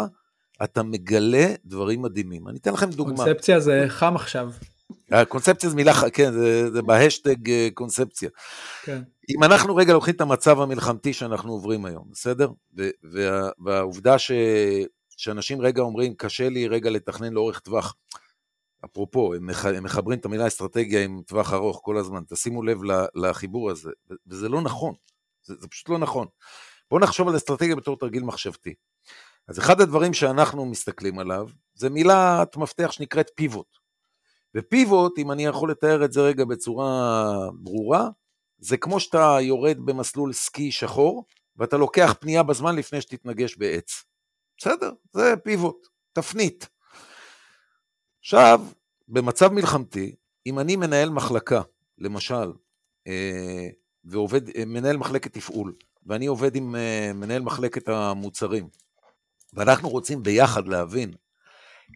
[0.64, 2.48] אתה מגלה דברים מדהימים.
[2.48, 3.16] אני אתן לכם דוגמה.
[3.16, 4.52] קונספציה זה חם עכשיו.
[5.28, 8.30] קונספציה זה מילה, כן, זה, זה בהשטג אה, קונספציה.
[8.84, 9.02] כן.
[9.30, 12.50] אם אנחנו רגע לוקחים את המצב המלחמתי שאנחנו עוברים היום, בסדר?
[13.04, 14.32] וה, והעובדה ש,
[15.18, 17.96] שאנשים רגע אומרים, קשה לי רגע לתכנן לאורך טווח.
[18.86, 22.80] אפרופו, הם, מח, הם מחברים את המילה אסטרטגיה עם טווח ארוך כל הזמן, תשימו לב
[23.16, 23.92] לחיבור הזה,
[24.28, 24.94] וזה לא נכון,
[25.44, 26.28] זה, זה פשוט לא נכון.
[26.92, 28.74] בואו נחשוב על אסטרטגיה בתור תרגיל מחשבתי.
[29.48, 33.81] אז אחד הדברים שאנחנו מסתכלים עליו, זה מילת מפתח שנקראת פיבוט.
[34.56, 38.10] ופיבוט, אם אני יכול לתאר את זה רגע בצורה ברורה,
[38.60, 41.26] זה כמו שאתה יורד במסלול סקי שחור,
[41.58, 44.04] ואתה לוקח פנייה בזמן לפני שתתנגש בעץ.
[44.58, 44.92] בסדר?
[45.14, 46.70] זה פיבוט, תפנית.
[48.20, 48.62] עכשיו,
[49.08, 51.62] במצב מלחמתי, אם אני מנהל מחלקה,
[51.98, 52.52] למשל,
[53.08, 53.68] אה,
[54.04, 55.74] ועובד, אה, מנהל מחלקת תפעול,
[56.06, 58.68] ואני עובד עם אה, מנהל מחלקת המוצרים,
[59.54, 61.14] ואנחנו רוצים ביחד להבין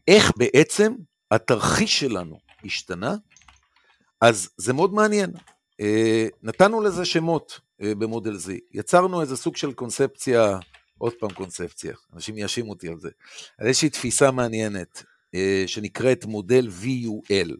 [0.07, 0.93] איך בעצם
[1.31, 3.15] התרחיש שלנו השתנה,
[4.21, 5.31] אז זה מאוד מעניין.
[6.43, 10.59] נתנו לזה שמות במודל Z, יצרנו איזה סוג של קונספציה,
[10.97, 13.09] עוד פעם קונספציה, אנשים יאשימו אותי על זה,
[13.57, 15.03] על איזושהי תפיסה מעניינת.
[15.35, 17.51] אה, שנקראת מודל VUL.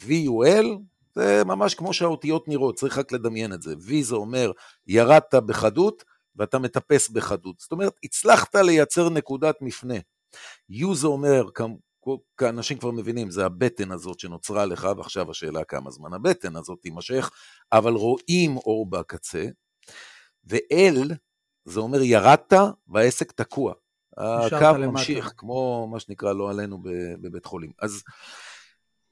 [0.00, 0.66] VUL
[1.14, 3.74] זה ממש כמו שהאותיות נראות, צריך רק לדמיין את זה.
[3.74, 4.52] V זה אומר
[4.86, 6.04] ירדת בחדות
[6.36, 7.58] ואתה מטפס בחדות.
[7.58, 9.94] זאת אומרת, הצלחת לייצר נקודת מפנה.
[10.72, 11.44] U זה אומר,
[12.42, 17.30] אנשים כבר מבינים, זה הבטן הזאת שנוצרה לך, ועכשיו השאלה כמה זמן הבטן הזאת תימשך,
[17.72, 19.44] אבל רואים אור בקצה.
[20.50, 21.14] ו-L
[21.64, 22.52] זה אומר ירדת
[22.88, 23.74] והעסק תקוע.
[24.16, 26.78] הקו ממשיך, כמו מה שנקרא לא עלינו
[27.20, 27.70] בבית חולים.
[27.78, 28.02] אז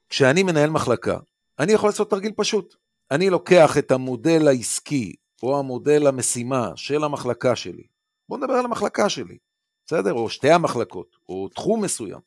[0.09, 1.17] כשאני מנהל מחלקה,
[1.59, 2.75] אני יכול לעשות תרגיל פשוט.
[3.11, 7.83] אני לוקח את המודל העסקי או המודל המשימה של המחלקה שלי,
[8.29, 9.37] בואו נדבר על המחלקה שלי,
[9.85, 10.13] בסדר?
[10.13, 12.19] או שתי המחלקות, או תחום מסוים,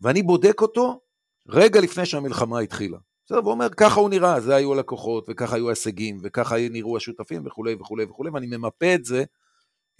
[0.00, 1.00] ואני בודק אותו
[1.48, 2.98] רגע לפני שהמלחמה התחילה.
[3.26, 7.74] בסדר, ואומר, ככה הוא נראה, זה היו הלקוחות, וככה היו ההישגים, וככה נראו השותפים, וכולי
[7.74, 9.24] וכולי וכולי, ואני ממפה את זה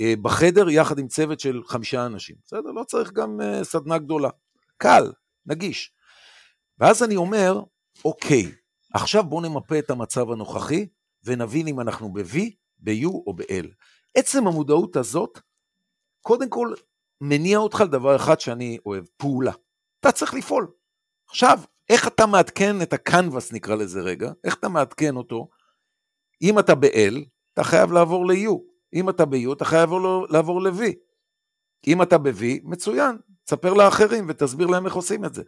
[0.01, 2.37] אה, בחדר יחד עם צוות של חמישה אנשים.
[2.45, 2.71] בסדר?
[2.71, 4.29] לא צריך גם אה, סדנה גדולה.
[4.77, 5.13] קל,
[5.47, 5.93] נגיש.
[6.79, 7.63] ואז אני אומר,
[8.05, 8.53] אוקיי,
[8.95, 10.87] עכשיו בואו נמפה את המצב הנוכחי
[11.25, 12.39] ונבין אם אנחנו ב-V,
[12.79, 13.67] ב-U או ב-L.
[14.17, 15.39] עצם המודעות הזאת,
[16.21, 16.75] קודם כל,
[17.21, 19.53] מניע אותך לדבר אחד שאני אוהב, פעולה.
[20.01, 20.71] אתה צריך לפעול.
[21.29, 21.59] עכשיו,
[21.89, 25.49] איך אתה מעדכן את הקנבס, נקרא לזה רגע, איך אתה מעדכן אותו?
[26.43, 27.15] אם אתה ב-L,
[27.53, 28.53] אתה חייב לעבור ל-U.
[28.95, 29.91] אם אתה ב-U, אתה חייב
[30.31, 30.83] לעבור ל-V.
[31.87, 35.43] אם אתה ב-V, מצוין, תספר לאחרים ותסביר להם איך עושים את זה.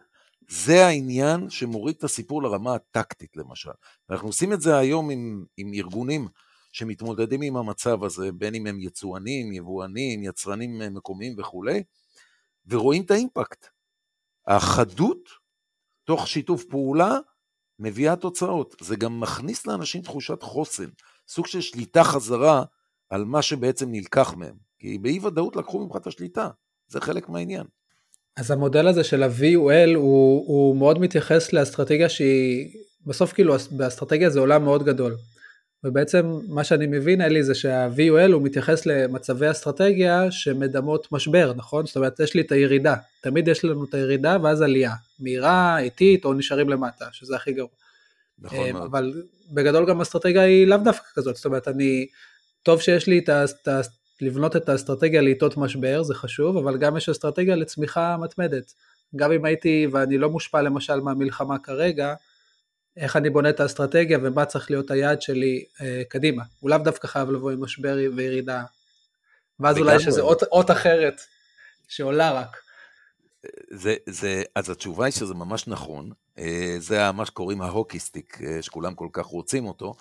[0.49, 3.71] זה העניין שמוריד את הסיפור לרמה הטקטית למשל.
[4.09, 6.27] אנחנו עושים את זה היום עם, עם ארגונים
[6.71, 11.83] שמתמודדים עם המצב הזה, בין אם הם יצואנים, יבואנים, יצרנים מקומיים וכולי,
[12.67, 13.65] ורואים את האימפקט.
[14.47, 15.29] החדות,
[16.03, 17.17] תוך שיתוף פעולה,
[17.79, 18.75] מביאה תוצאות.
[18.81, 20.89] זה גם מכניס לאנשים תחושת חוסן,
[21.27, 22.63] סוג של שליטה חזרה
[23.09, 24.55] על מה שבעצם נלקח מהם.
[24.79, 26.49] כי באי ודאות לקחו ממך את השליטה,
[26.87, 27.65] זה חלק מהעניין.
[28.37, 34.39] אז המודל הזה של ה-VUL הוא, הוא מאוד מתייחס לאסטרטגיה שהיא, בסוף כאילו באסטרטגיה זה
[34.39, 35.15] עולם מאוד גדול.
[35.83, 41.85] ובעצם מה שאני מבין אלי זה שה-VUL הוא מתייחס למצבי אסטרטגיה שמדמות משבר, נכון?
[41.85, 46.25] זאת אומרת יש לי את הירידה, תמיד יש לנו את הירידה ואז עלייה, מהירה, איטית
[46.25, 47.69] או נשארים למטה, שזה הכי גרוע.
[48.39, 48.83] נכון אה, מאוד.
[48.83, 49.13] אבל
[49.53, 52.07] בגדול גם אסטרטגיה היא לאו דווקא כזאת, זאת אומרת אני
[52.63, 53.29] טוב שיש לי את
[53.67, 53.81] ה...
[54.21, 58.73] לבנות את האסטרטגיה לעיתות משבר, זה חשוב, אבל גם יש אסטרטגיה לצמיחה מתמדת.
[59.15, 62.13] גם אם הייתי, ואני לא מושפע למשל מהמלחמה כרגע,
[62.97, 66.43] איך אני בונה את האסטרטגיה ומה צריך להיות היעד שלי אה, קדימה.
[66.59, 68.63] הוא לאו דווקא חייב לבוא עם משבר וירידה.
[69.59, 71.21] ואז אולי יש איזה אות, אות אחרת
[71.87, 72.57] שעולה רק.
[73.71, 78.41] זה, זה, אז התשובה היא שזה ממש נכון, אה, זה מה שקוראים ה hockey stick,
[78.41, 79.93] אה, שכולם כל כך רוצים אותו.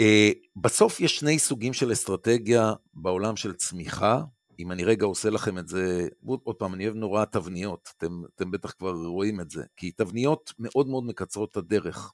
[0.00, 4.20] אה, בסוף יש שני סוגים של אסטרטגיה בעולם של צמיחה,
[4.58, 6.08] אם אני רגע עושה לכם את זה,
[6.44, 10.52] עוד פעם, אני אוהב נורא תבניות, אתם, אתם בטח כבר רואים את זה, כי תבניות
[10.58, 12.12] מאוד מאוד מקצרות את הדרך.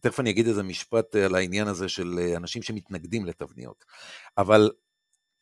[0.00, 3.84] תכף אני אגיד איזה משפט על העניין הזה של אנשים שמתנגדים לתבניות.
[4.38, 4.70] אבל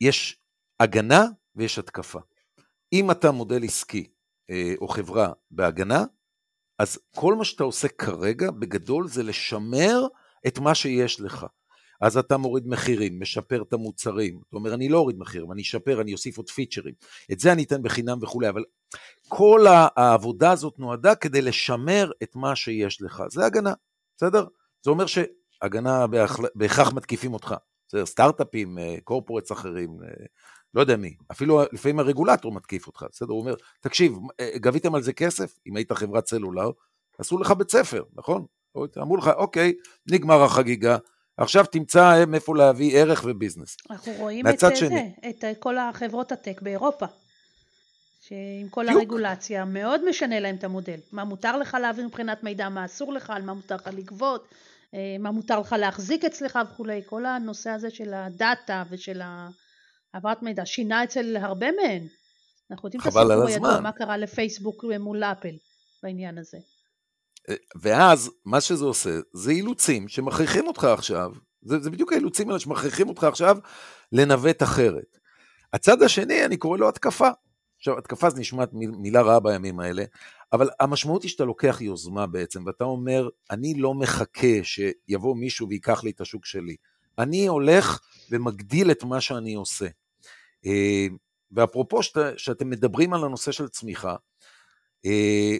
[0.01, 0.39] יש
[0.79, 2.19] הגנה ויש התקפה.
[2.93, 4.07] אם אתה מודל עסקי
[4.49, 6.05] אה, או חברה בהגנה,
[6.79, 10.07] אז כל מה שאתה עושה כרגע, בגדול, זה לשמר
[10.47, 11.45] את מה שיש לך.
[12.01, 14.39] אז אתה מוריד מחירים, משפר את המוצרים.
[14.49, 16.93] אתה אומר, אני לא אוריד מחיר, אני אשפר, אני אוסיף עוד פיצ'רים.
[17.31, 18.63] את זה אני אתן בחינם וכולי, אבל
[19.27, 23.23] כל העבודה הזאת נועדה כדי לשמר את מה שיש לך.
[23.29, 23.73] זה הגנה,
[24.17, 24.45] בסדר?
[24.83, 26.05] זה אומר שהגנה
[26.55, 27.55] בהכרח מתקיפים אותך.
[27.87, 30.25] בסדר, סטארט-אפים, קורפורטס אה, אחרים, אה,
[30.73, 33.31] לא יודע מי, אפילו לפעמים הרגולטור מתקיף אותך, בסדר?
[33.31, 35.59] הוא אומר, תקשיב, אה, גביתם על זה כסף?
[35.67, 36.71] אם היית חברת סלולר,
[37.17, 38.45] עשו לך בית ספר, נכון?
[39.01, 39.73] אמרו לך, אוקיי,
[40.11, 40.97] נגמר החגיגה,
[41.37, 43.77] עכשיו תמצא מאיפה להביא ערך וביזנס.
[43.89, 47.05] אנחנו רואים את שני, זה, את כל החברות הטק באירופה,
[48.21, 48.97] שעם כל יוק.
[48.97, 50.99] הרגולציה מאוד משנה להם את המודל.
[51.11, 54.47] מה מותר לך להעביר מבחינת מידע, מה אסור לך, על מה מותר לך לגבות,
[54.93, 57.01] אה, מה מותר לך להחזיק אצלך וכולי.
[57.05, 59.21] כל הנושא הזה של הדאטה ושל
[60.13, 62.07] העברת מידע שינה אצל הרבה מהן.
[62.71, 65.55] אנחנו יודעים את הסיפור הידוע, מה קרה לפייסבוק מול אפל
[66.03, 66.57] בעניין הזה.
[67.81, 71.31] ואז מה שזה עושה, זה אילוצים שמכריחים אותך עכשיו,
[71.61, 73.57] זה, זה בדיוק האילוצים האלה שמכריחים אותך עכשיו
[74.11, 75.17] לנווט אחרת.
[75.73, 77.29] הצד השני, אני קורא לו התקפה.
[77.77, 80.03] עכשיו, התקפה זה נשמעת מילה רעה בימים האלה,
[80.53, 86.03] אבל המשמעות היא שאתה לוקח יוזמה בעצם, ואתה אומר, אני לא מחכה שיבוא מישהו ויקח
[86.03, 86.75] לי את השוק שלי.
[87.19, 87.99] אני הולך
[88.31, 89.87] ומגדיל את מה שאני עושה.
[90.65, 91.07] אה,
[91.51, 94.15] ואפרופו שאת, שאתם מדברים על הנושא של צמיחה,
[95.05, 95.57] אה,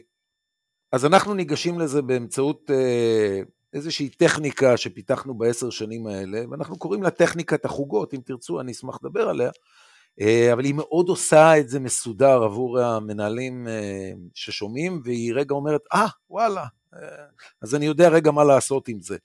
[0.96, 3.42] אז אנחנו ניגשים לזה באמצעות אה,
[3.74, 9.00] איזושהי טכניקה שפיתחנו בעשר שנים האלה, ואנחנו קוראים לה טכניקת החוגות, אם תרצו אני אשמח
[9.04, 9.50] לדבר עליה,
[10.54, 13.68] אבל היא מאוד עושה את זה מסודר עבור המנהלים
[14.34, 16.66] ששומעים, והיא רגע אומרת, אה, ah, וואלה,
[17.62, 19.18] אז אני יודע רגע מה לעשות עם זה.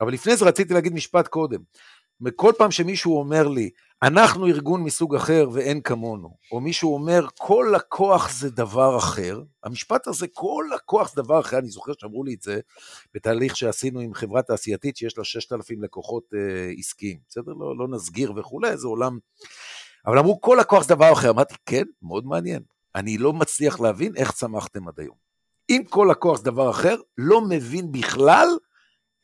[0.00, 1.60] אבל לפני זה רציתי להגיד משפט קודם.
[2.36, 3.70] כל פעם שמישהו אומר לי,
[4.02, 10.06] אנחנו ארגון מסוג אחר ואין כמונו, או מישהו אומר, כל לקוח זה דבר אחר, המשפט
[10.06, 12.60] הזה, כל לקוח זה דבר אחר, אני זוכר שאמרו לי את זה
[13.14, 17.52] בתהליך שעשינו עם חברה תעשייתית שיש לה 6,000 לקוחות אה, עסקיים, בסדר?
[17.52, 19.18] לא, לא נסגיר וכולי, זה עולם...
[20.06, 21.30] אבל אמרו, כל לקוח זה דבר אחר.
[21.30, 22.62] אמרתי, כן, מאוד מעניין.
[22.94, 25.16] אני לא מצליח להבין איך צמחתם עד היום.
[25.70, 28.48] אם כל לקוח זה דבר אחר, לא מבין בכלל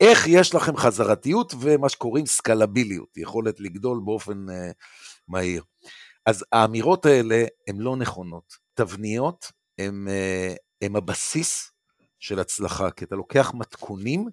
[0.01, 4.53] איך יש לכם חזרתיות ומה שקוראים סקלביליות, יכולת לגדול באופן uh,
[5.27, 5.63] מהיר.
[6.25, 8.57] אז האמירות האלה הן לא נכונות.
[8.73, 10.07] תבניות הן
[10.83, 11.71] uh, הבסיס
[12.19, 14.27] של הצלחה, כי אתה לוקח מתכונים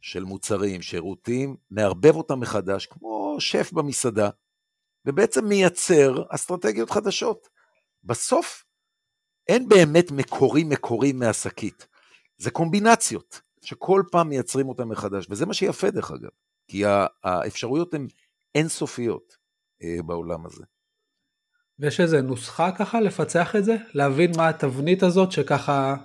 [0.00, 4.30] של מוצרים, שירותים, מערבב אותם מחדש, כמו שף במסעדה,
[5.04, 7.48] ובעצם מייצר אסטרטגיות חדשות.
[8.04, 8.64] בסוף
[9.48, 11.86] אין באמת מקורי מקורי מהשקית,
[12.38, 13.45] זה קומבינציות.
[13.66, 16.30] שכל פעם מייצרים אותם מחדש, וזה מה שיפה דרך אגב,
[16.68, 16.82] כי
[17.24, 18.06] האפשרויות הן
[18.54, 19.36] אינסופיות
[19.82, 20.64] אה, בעולם הזה.
[21.78, 23.76] ויש איזה נוסחה ככה לפצח את זה?
[23.94, 25.96] להבין מה התבנית הזאת שככה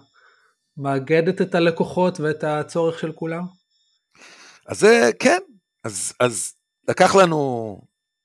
[0.77, 3.43] מאגדת את הלקוחות ואת הצורך של כולם?
[4.67, 5.39] אז זה כן,
[5.83, 6.53] אז, אז
[6.87, 7.81] לקח לנו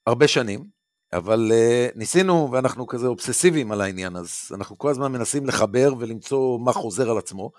[0.07, 0.65] הרבה שנים,
[1.13, 6.59] אבל uh, ניסינו ואנחנו כזה אובססיביים על העניין, אז אנחנו כל הזמן מנסים לחבר ולמצוא
[6.59, 7.51] מה חוזר על עצמו.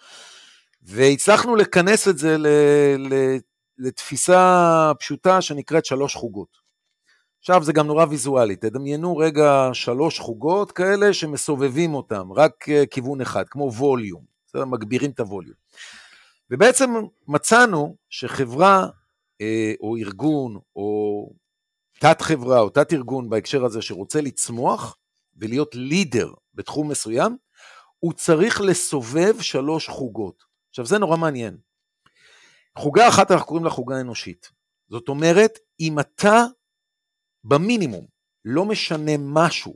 [0.81, 2.47] והצלחנו לכנס את זה ל,
[2.97, 3.37] ל,
[3.77, 6.67] לתפיסה פשוטה שנקראת שלוש חוגות.
[7.39, 13.21] עכשיו זה גם נורא ויזואלי, תדמיינו רגע שלוש חוגות כאלה שמסובבים אותם, רק אה, כיוון
[13.21, 14.65] אחד, כמו ווליום, בסדר?
[14.65, 15.55] מגבירים את הווליום.
[16.51, 16.93] ובעצם
[17.27, 18.87] מצאנו שחברה
[19.41, 21.29] אה, או ארגון או
[21.99, 24.97] תת חברה או תת ארגון בהקשר הזה שרוצה לצמוח
[25.37, 27.37] ולהיות לידר בתחום מסוים,
[27.99, 30.46] הוא צריך לסובב שלוש חוגות.
[30.77, 31.57] עכשיו זה נורא מעניין.
[32.77, 34.51] חוגה אחת אנחנו קוראים לה חוגה אנושית.
[34.89, 36.43] זאת אומרת, אם אתה
[37.43, 38.05] במינימום
[38.45, 39.75] לא משנה משהו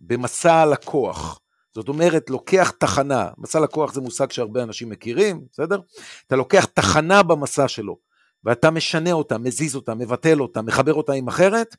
[0.00, 1.40] במסע הלקוח,
[1.74, 5.80] זאת אומרת, לוקח תחנה, מסע לקוח זה מושג שהרבה אנשים מכירים, בסדר?
[6.26, 7.98] אתה לוקח תחנה במסע שלו,
[8.44, 11.76] ואתה משנה אותה, מזיז אותה, מבטל אותה, מחבר אותה עם אחרת,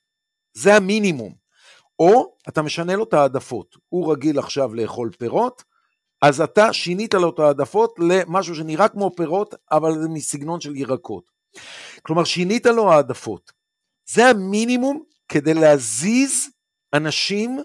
[0.53, 1.35] זה המינימום.
[1.99, 5.63] או אתה משנה לו את העדפות, הוא רגיל עכשיו לאכול פירות,
[6.21, 11.31] אז אתה שינית לו את העדפות למשהו שנראה כמו פירות, אבל זה מסגנון של ירקות.
[12.01, 13.51] כלומר, שינית לו העדפות.
[14.09, 16.49] זה המינימום כדי להזיז
[16.93, 17.59] אנשים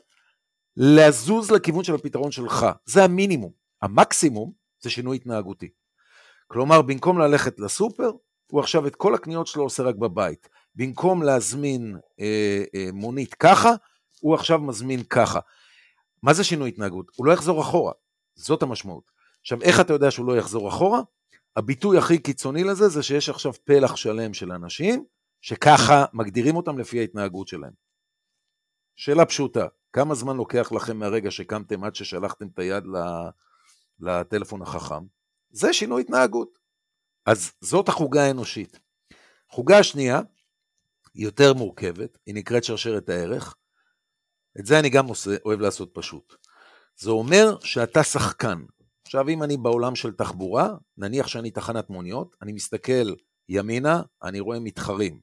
[0.77, 3.53] לזוז לכיוון של הפתרון שלך, זה המינימום.
[3.83, 5.71] המקסימום זה שינוי התנהגותי.
[6.47, 8.11] כלומר, במקום ללכת לסופר,
[8.51, 10.49] הוא עכשיו את כל הקניות שלו עושה רק בבית.
[10.75, 13.71] במקום להזמין אה, אה, מונית ככה,
[14.21, 15.41] הוא עכשיו מזמין ככה.
[16.23, 17.07] מה זה שינוי התנהגות?
[17.17, 17.93] הוא לא יחזור אחורה,
[18.35, 19.11] זאת המשמעות.
[19.41, 21.01] עכשיו, איך אתה יודע שהוא לא יחזור אחורה?
[21.57, 25.05] הביטוי הכי קיצוני לזה זה שיש עכשיו פלח שלם של אנשים
[25.41, 27.73] שככה מגדירים אותם לפי ההתנהגות שלהם.
[28.97, 32.85] שאלה פשוטה, כמה זמן לוקח לכם מהרגע שקמתם עד ששלחתם את היד
[34.01, 35.05] לטלפון החכם?
[35.51, 36.59] זה שינוי התנהגות.
[37.27, 38.81] אז זאת החוגה האנושית.
[39.49, 40.21] חוגה השנייה,
[41.15, 43.55] היא יותר מורכבת, היא נקראת שרשרת הערך.
[44.59, 46.37] את זה אני גם עושה, אוהב לעשות פשוט.
[46.99, 48.63] זה אומר שאתה שחקן.
[49.07, 53.15] עכשיו, אם אני בעולם של תחבורה, נניח שאני תחנת מוניות, אני מסתכל
[53.49, 55.21] ימינה, אני רואה מתחרים.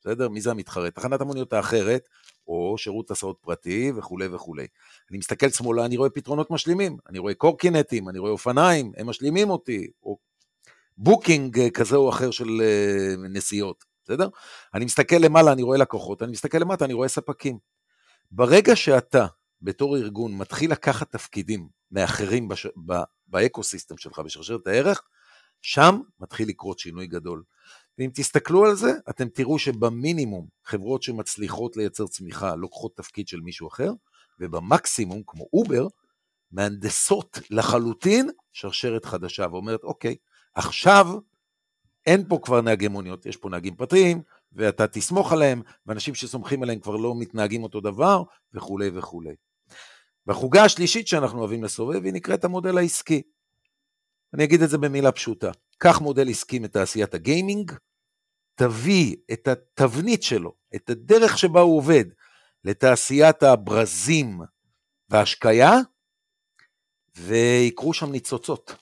[0.00, 0.28] בסדר?
[0.28, 0.90] מי זה המתחרה?
[0.90, 2.02] תחנת המוניות האחרת,
[2.48, 4.66] או שירות הסעות פרטי וכולי וכולי.
[5.10, 6.96] אני מסתכל שמאלה, אני רואה פתרונות משלימים.
[7.08, 10.18] אני רואה קורקינטים, אני רואה אופניים, הם משלימים אותי, או
[10.98, 14.28] booking כזה או אחר של אה, נסיעות, בסדר?
[14.74, 17.58] אני מסתכל למעלה, אני רואה לקוחות, אני מסתכל למטה, אני רואה ספקים.
[18.30, 19.26] ברגע שאתה,
[19.62, 22.66] בתור ארגון, מתחיל לקחת תפקידים מאחרים בש...
[22.86, 22.92] ב...
[23.26, 25.02] ב ecosystem שלך, בשרשרת הערך,
[25.62, 27.42] שם מתחיל לקרות שינוי גדול.
[27.98, 33.68] ואם תסתכלו על זה, אתם תראו שבמינימום חברות שמצליחות לייצר צמיחה לוקחות תפקיד של מישהו
[33.68, 33.92] אחר,
[34.40, 35.86] ובמקסימום, כמו אובר,
[36.52, 40.16] מהנדסות לחלוטין שרשרת חדשה ואומרת, אוקיי,
[40.54, 41.06] עכשיו
[42.06, 46.80] אין פה כבר נהגי מוניות, יש פה נהגים פרטיים, ואתה תסמוך עליהם, ואנשים שסומכים עליהם
[46.80, 48.22] כבר לא מתנהגים אותו דבר,
[48.54, 49.34] וכולי וכולי.
[50.30, 53.22] והחוגה השלישית שאנחנו אוהבים לסובב היא נקראת המודל העסקי.
[54.34, 55.50] אני אגיד את זה במילה פשוטה.
[55.78, 57.72] קח מודל עסקי מתעשיית הגיימינג,
[58.54, 62.04] תביא את התבנית שלו, את הדרך שבה הוא עובד,
[62.64, 64.40] לתעשיית הברזים
[65.08, 65.72] וההשקיה,
[67.16, 68.74] ויקרו שם ניצוצות.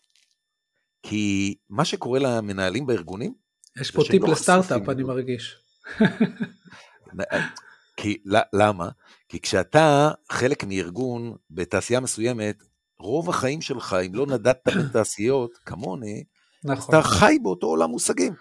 [1.03, 3.35] כי מה שקורה למנהלים בארגונים...
[3.81, 5.57] יש פה טיפ לא לסטארט-אפ, אני מרגיש.
[7.97, 8.89] כי, למה?
[9.29, 12.63] כי כשאתה חלק מארגון בתעשייה מסוימת,
[13.01, 16.25] רוב החיים שלך, אם לא נדדת בתעשיות, כמוני,
[16.65, 16.95] נכון.
[16.95, 18.33] אתה חי באותו עולם מושגים.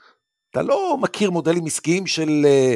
[0.52, 2.76] אתה לא מכיר מודלים עסקיים של אה,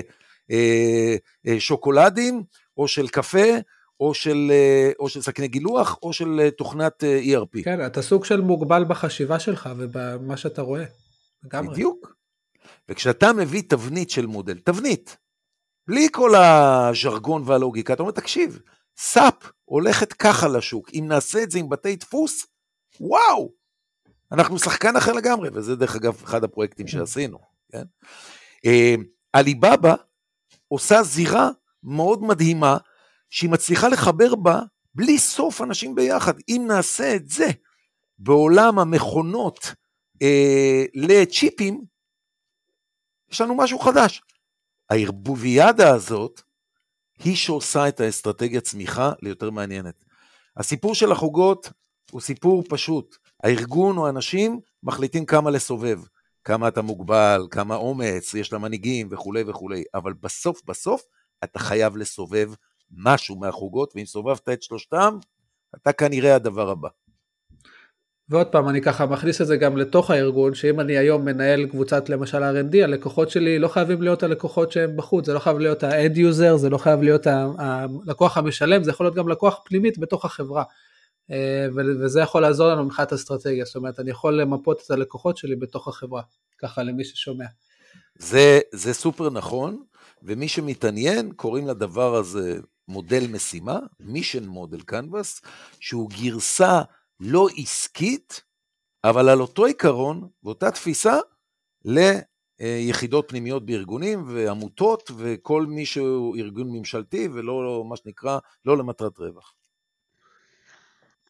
[0.52, 1.16] אה,
[1.48, 2.44] אה, שוקולדים,
[2.78, 3.48] או של קפה,
[4.00, 7.64] או של, אה, או של סכני גילוח, או של אה, תוכנת אה, ERP.
[7.64, 10.84] כן, אתה סוג של מוגבל בחשיבה שלך ובמה שאתה רואה.
[11.44, 11.74] לגמרי.
[11.74, 12.16] בדיוק.
[12.90, 15.18] וכשאתה מביא תבנית של מודל, תבנית,
[15.88, 18.60] בלי כל הז'רגון והלוגיקה, אתה אומר, תקשיב,
[18.98, 19.34] סאפ
[19.66, 22.48] הולכת ככה לשוק, אם נעשה את זה עם בתי דפוס,
[23.00, 23.52] וואו,
[24.32, 27.40] אנחנו שחקן אחר לגמרי, וזה דרך אגב אחד הפרויקטים שעשינו,
[27.72, 27.84] כן?
[29.34, 29.96] עליבאבא
[30.68, 31.50] עושה זירה
[31.84, 32.78] מאוד מדהימה,
[33.30, 34.62] שהיא מצליחה לחבר בה
[34.96, 36.34] בלי סוף אנשים ביחד.
[36.50, 37.48] אם נעשה את זה
[38.20, 39.74] בעולם המכונות
[40.22, 41.82] אה, לצ'יפים,
[43.32, 44.22] יש לנו משהו חדש.
[44.92, 46.42] הערבוביאדה הזאת
[47.24, 50.06] היא שעושה את האסטרטגיה צמיחה ליותר מעניינת.
[50.58, 51.72] הסיפור של החוגות
[52.12, 53.18] הוא סיפור פשוט.
[53.44, 56.00] הארגון או האנשים מחליטים כמה לסובב,
[56.44, 61.04] כמה אתה מוגבל, כמה אומץ יש למנהיגים וכולי וכולי, אבל בסוף בסוף
[61.44, 62.52] אתה חייב לסובב
[62.92, 65.18] משהו מהחוגות, ואם סובבת את שלושתם,
[65.76, 66.90] אתה כנראה הדבר הבא.
[68.32, 72.10] ועוד פעם, אני ככה מכניס את זה גם לתוך הארגון, שאם אני היום מנהל קבוצת
[72.10, 76.16] למשל R&D, הלקוחות שלי לא חייבים להיות הלקוחות שהם בחוץ, זה לא חייב להיות ה-end
[76.16, 80.64] user, זה לא חייב להיות הלקוח המשלם, זה יכול להיות גם לקוח פנימית בתוך החברה.
[81.32, 85.56] אה, וזה יכול לעזור לנו מבחינת אסטרטגיה, זאת אומרת, אני יכול למפות את הלקוחות שלי
[85.56, 86.22] בתוך החברה,
[86.58, 87.46] ככה למי ששומע.
[88.18, 89.84] זה, זה סופר נכון,
[90.24, 95.42] ומי שמתעניין, קוראים לדבר הזה מודל משימה, מישן מודל קנבס,
[95.80, 96.82] שהוא גרסה
[97.24, 98.42] לא עסקית,
[99.04, 101.18] אבל על אותו עיקרון ואותה תפיסה
[101.86, 109.54] ליחידות פנימיות בארגונים ועמותות וכל מי שהוא ארגון ממשלתי ולא מה שנקרא, לא למטרת רווח.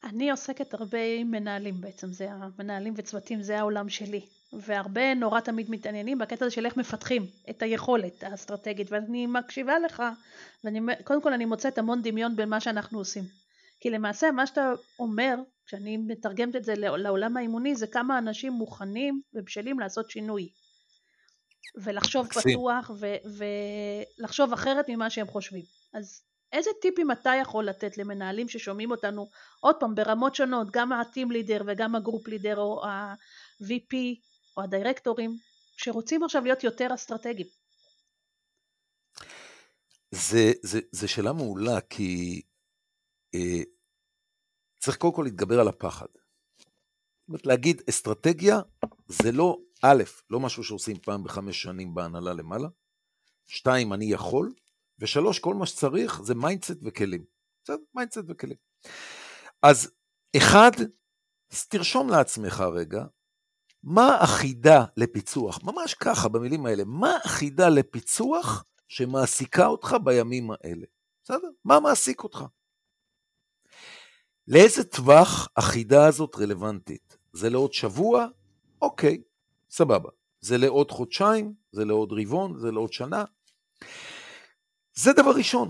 [0.04, 4.22] אני עוסקת הרבה עם מנהלים בעצם, זה המנהלים וצוותים, זה העולם שלי.
[4.54, 10.04] והרבה נורא תמיד מתעניינים בקטע הזה של איך מפתחים את היכולת האסטרטגית, ואני מקשיבה לך,
[10.64, 13.24] וקודם כל אני מוצאת המון דמיון בין מה שאנחנו עושים.
[13.82, 19.22] כי למעשה מה שאתה אומר, כשאני מתרגמת את זה לעולם האימוני, זה כמה אנשים מוכנים
[19.34, 20.50] ובשלים לעשות שינוי.
[21.84, 22.58] ולחשוב מקסים.
[22.58, 23.16] פתוח ו-
[24.20, 25.64] ולחשוב אחרת ממה שהם חושבים.
[25.94, 26.24] אז
[26.54, 29.30] איזה טיפים אתה יכול לתת למנהלים ששומעים אותנו
[29.60, 33.96] עוד פעם ברמות שונות, גם ה-team leader וגם הגרופ leader או ה-VP
[34.58, 35.38] או הדירקטורים,
[35.78, 37.48] שרוצים עכשיו להיות יותר אסטרטגיים?
[40.12, 42.42] זה, זה, זה שאלה מעולה, כי
[44.80, 46.06] צריך קודם כל להתגבר על הפחד.
[46.12, 48.60] זאת אומרת, להגיד אסטרטגיה
[49.08, 52.68] זה לא, א', לא משהו שעושים פעם בחמש שנים בהנהלה למעלה,
[53.48, 54.54] שתיים, אני יכול,
[55.00, 57.26] ושלוש, כל מה שצריך זה mindset וכלים.
[57.64, 57.78] בסדר?
[57.96, 58.58] mindset וכלים.
[59.62, 59.92] אז
[60.38, 60.72] אחד,
[61.70, 63.04] תרשום לעצמך רגע,
[63.84, 65.64] מה החידה לפיצוח?
[65.64, 66.84] ממש ככה, במילים האלה.
[66.86, 70.86] מה החידה לפיצוח שמעסיקה אותך בימים האלה?
[71.24, 71.50] בסדר?
[71.66, 72.46] מה מעסיק אותך?
[74.52, 77.18] לאיזה טווח החידה הזאת רלוונטית?
[77.34, 78.28] זה לעוד שבוע?
[78.82, 79.22] אוקיי,
[79.70, 80.10] סבבה.
[80.42, 81.54] זה לעוד חודשיים?
[81.72, 82.60] זה לעוד רבעון?
[82.60, 83.24] זה לעוד שנה?
[84.94, 85.70] זה דבר ראשון.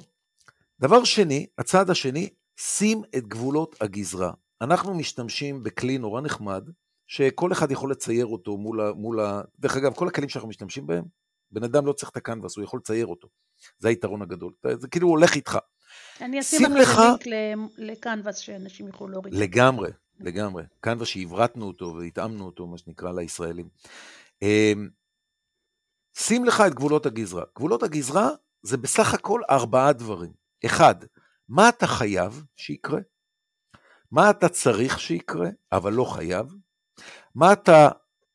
[0.80, 4.32] דבר שני, הצעד השני, שים את גבולות הגזרה.
[4.62, 6.70] אנחנו משתמשים בכלי נורא נחמד,
[7.08, 8.94] שכל אחד יכול לצייר אותו מול ה...
[8.94, 9.42] מול ה...
[9.60, 11.04] דרך אגב, כל הכלים שאנחנו משתמשים בהם,
[11.52, 13.28] בן אדם לא צריך את הקנבס, הוא יכול לצייר אותו.
[13.80, 14.54] זה היתרון הגדול.
[14.80, 15.58] זה כאילו הוא הולך איתך.
[16.22, 19.34] אני אשים לך לינק לקנבס שאנשים יוכלו להוריד.
[19.34, 19.90] לגמרי,
[20.20, 20.64] לגמרי.
[20.80, 23.70] קנבס שהברטנו אותו והתאמנו אותו, מה שנקרא, לישראלים.
[24.42, 24.90] אמ,
[26.18, 27.44] שים לך את גבולות הגזרה.
[27.56, 28.30] גבולות הגזרה
[28.62, 30.32] זה בסך הכל ארבעה דברים.
[30.66, 30.96] אחד,
[31.50, 33.00] מה אתה חייב שיקרה?
[34.12, 36.56] מה אתה צריך שיקרה, אבל לא חייב?
[37.36, 37.90] מה אתה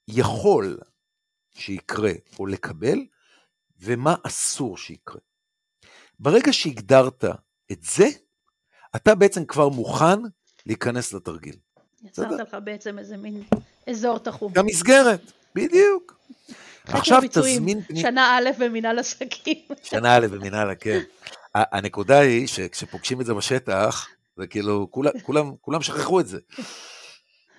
[0.09, 0.79] יכול
[1.55, 2.99] שיקרה או לקבל,
[3.79, 5.21] ומה אסור שיקרה.
[6.19, 7.25] ברגע שהגדרת
[7.73, 8.07] את זה,
[8.97, 10.19] אתה בעצם כבר מוכן
[10.67, 11.57] להיכנס לתרגיל.
[12.05, 13.43] יצרת לך בעצם איזה מין
[13.91, 14.53] אזור תחום.
[14.57, 16.17] המסגרת, בדיוק.
[16.85, 17.81] עכשיו תזמין...
[17.95, 19.59] שנה א' במנהל עסקים.
[19.83, 21.01] שנה א' במנהל, כן.
[21.55, 26.39] הנקודה היא שכשפוגשים את זה בשטח, זה כאילו, כולם, כולם, כולם שכחו את זה.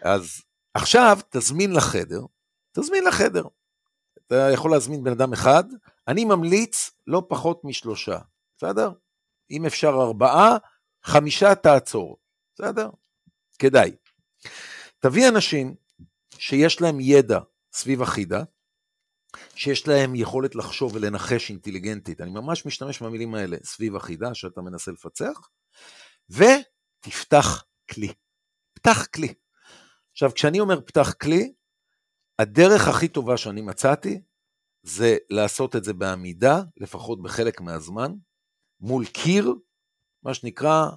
[0.01, 0.41] אז
[0.74, 2.22] עכשיו תזמין לחדר,
[2.72, 3.43] תזמין לחדר.
[4.28, 5.64] אתה יכול להזמין בן אדם אחד,
[6.08, 8.18] אני ממליץ לא פחות משלושה,
[8.58, 8.91] בסדר?
[9.52, 10.58] אם אפשר ארבעה,
[11.04, 12.18] חמישה תעצור,
[12.56, 12.89] בסדר?
[13.60, 13.91] כדאי.
[15.00, 15.76] תביא אנשים
[16.39, 17.39] שיש להם ידע
[17.74, 18.43] סביב החידה,
[19.56, 24.91] שיש להם יכולת לחשוב ולנחש אינטליגנטית, אני ממש משתמש במילים האלה, סביב החידה שאתה מנסה
[24.91, 25.50] לפצח,
[26.30, 28.14] ותפתח כלי.
[28.74, 29.34] פתח כלי.
[30.12, 31.54] עכשיו, כשאני אומר פתח כלי,
[32.39, 34.22] הדרך הכי טובה שאני מצאתי
[34.84, 38.12] זה לעשות את זה בעמידה, לפחות בחלק מהזמן,
[38.80, 39.56] מול קיר,
[40.24, 40.90] מה שנקרא,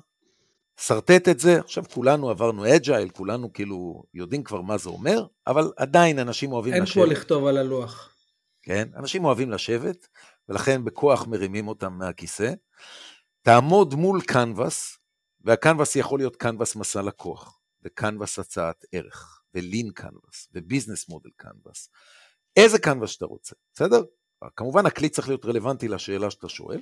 [0.81, 1.61] שרטט את זה.
[1.61, 6.75] עכשיו כולנו עברנו agile, כולנו כאילו יודעים כבר מה זה אומר, אבל עדיין אנשים אוהבים
[6.75, 6.97] אין לשבת.
[6.97, 8.15] אין כמו לכתוב על הלוח.
[8.63, 10.09] כן, אנשים אוהבים לשבת,
[10.49, 12.53] ולכן בכוח מרימים אותם מהכיסא.
[13.43, 14.99] תעמוד מול canvas,
[15.41, 21.09] וה canvas יכול להיות קנבס מסע לקוח, וקנבס הצעת ערך, ו lean canvas, ו business
[21.09, 21.89] model canvas.
[22.57, 24.03] איזה קנבס שאתה רוצה, בסדר?
[24.57, 26.81] כמובן הכלי צריך להיות רלוונטי לשאלה שאתה שואל.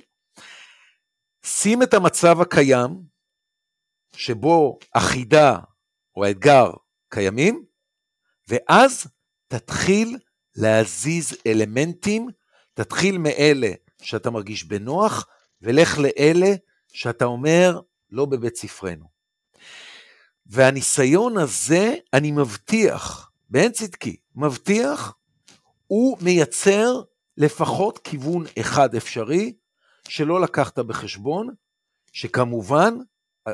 [1.43, 3.03] שים את המצב הקיים,
[4.15, 5.57] שבו החידה
[6.15, 6.71] או האתגר
[7.09, 7.65] קיימים,
[8.47, 9.07] ואז
[9.47, 10.17] תתחיל
[10.55, 12.27] להזיז אלמנטים,
[12.73, 13.71] תתחיל מאלה
[14.01, 15.27] שאתה מרגיש בנוח,
[15.61, 16.55] ולך לאלה
[16.93, 17.79] שאתה אומר,
[18.09, 19.05] לא בבית ספרנו.
[20.45, 25.13] והניסיון הזה, אני מבטיח, באין צדקי, מבטיח,
[25.87, 27.01] הוא מייצר
[27.37, 29.53] לפחות כיוון אחד אפשרי,
[30.09, 31.49] שלא לקחת בחשבון,
[32.11, 32.93] שכמובן,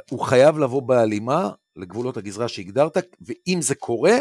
[0.10, 4.14] הוא חייב לבוא בהלימה לגבולות הגזרה שהגדרת, ואם זה קורה,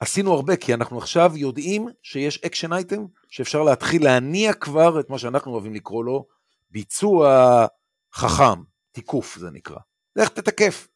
[0.00, 5.18] עשינו הרבה, כי אנחנו עכשיו יודעים שיש action item, שאפשר להתחיל להניע כבר את מה
[5.18, 6.26] שאנחנו אוהבים לקרוא לו
[6.70, 7.66] ביצוע
[8.14, 8.62] חכם,
[8.92, 9.78] תיקוף זה נקרא.
[10.16, 10.88] לך תתקף.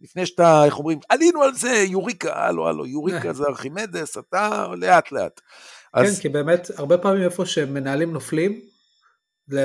[0.00, 5.12] לפני שאתה, איך אומרים, עלינו על זה, יוריקה, הלו, הלו, יוריקה זה ארכימדס, אתה לאט
[5.12, 5.40] לאט.
[5.40, 6.20] כן, אז...
[6.20, 8.60] כי באמת, הרבה פעמים איפה שמנהלים נופלים,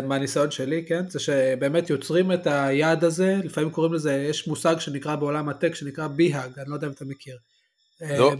[0.03, 5.15] מהניסיון שלי, כן, זה שבאמת יוצרים את היעד הזה, לפעמים קוראים לזה, יש מושג שנקרא
[5.15, 7.37] בעולם הטק, שנקרא ביהאג, אני לא יודע אם אתה מכיר.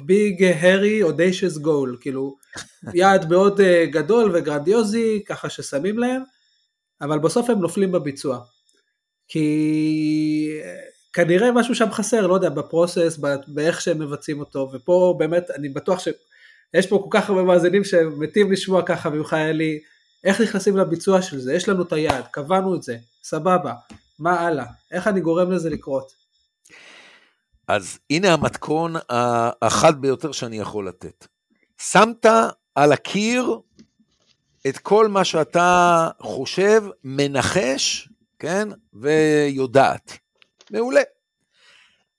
[0.05, 2.35] ביג, הרי, אודיישס גול, כאילו
[2.93, 6.21] יעד מאוד uh, גדול וגרנדיוזי, ככה ששמים להם,
[7.01, 8.39] אבל בסוף הם נופלים בביצוע.
[9.27, 10.59] כי
[11.13, 15.99] כנראה משהו שם חסר, לא יודע, בפרוסס, באיך שהם מבצעים אותו, ופה באמת, אני בטוח
[15.99, 19.79] שיש פה כל כך הרבה מאזינים שמתים לשמוע ככה ממך אלי,
[20.25, 23.73] איך נכנסים לביצוע של זה, יש לנו את היעד, קבענו את זה, סבבה,
[24.19, 26.11] מה הלאה, איך אני גורם לזה לקרות.
[27.67, 28.95] אז הנה המתכון
[29.61, 31.27] החד ביותר שאני יכול לתת.
[31.81, 32.25] שמת
[32.75, 33.59] על הקיר
[34.67, 38.09] את כל מה שאתה חושב, מנחש,
[38.39, 40.17] כן, ויודעת.
[40.71, 41.01] מעולה.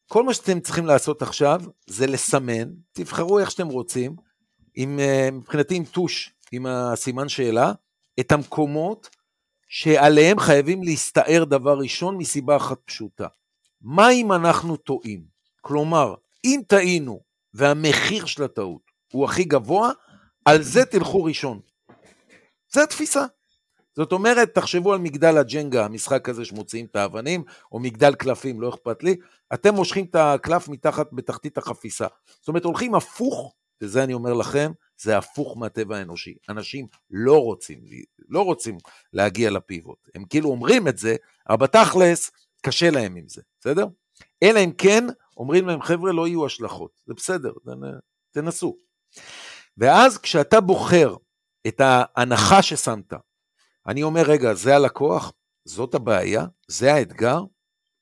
[0.09, 4.17] כל מה שאתם צריכים לעשות עכשיו זה לסמן, תבחרו איך שאתם רוצים,
[4.75, 5.01] עם,
[5.33, 7.73] מבחינתי עם טוש, עם הסימן שאלה,
[8.21, 9.09] את המקומות
[9.69, 13.27] שעליהם חייבים להסתער דבר ראשון מסיבה אחת פשוטה.
[13.81, 15.25] מה אם אנחנו טועים?
[15.61, 16.15] כלומר,
[16.45, 17.21] אם טעינו
[17.55, 19.91] והמחיר של הטעות הוא הכי גבוה,
[20.45, 21.61] על זה תלכו ראשון.
[22.73, 23.25] זה התפיסה.
[23.97, 28.69] זאת אומרת, תחשבו על מגדל הג'נגה, המשחק הזה שמוציאים את האבנים, או מגדל קלפים, לא
[28.69, 29.17] אכפת לי,
[29.55, 32.07] אתם מושכים את הקלף מתחת, בתחתית החפיסה.
[32.41, 36.35] זאת אומרת, הולכים הפוך, וזה אני אומר לכם, זה הפוך מהטבע האנושי.
[36.49, 37.81] אנשים לא רוצים,
[38.29, 38.79] לא רוצים
[39.13, 40.09] להגיע לפיבוט.
[40.15, 41.17] הם כאילו אומרים את זה,
[41.49, 42.31] אבל בתכלס,
[42.63, 43.87] קשה להם עם זה, בסדר?
[44.43, 45.05] אלא אם כן,
[45.37, 46.91] אומרים להם, חבר'ה, לא יהיו השלכות.
[47.07, 47.53] זה בסדר,
[48.31, 48.77] תנסו.
[49.79, 51.17] ואז כשאתה בוחר
[51.69, 53.13] את ההנחה ששמת,
[53.87, 55.33] אני אומר, רגע, זה הלקוח,
[55.65, 57.41] זאת הבעיה, זה האתגר,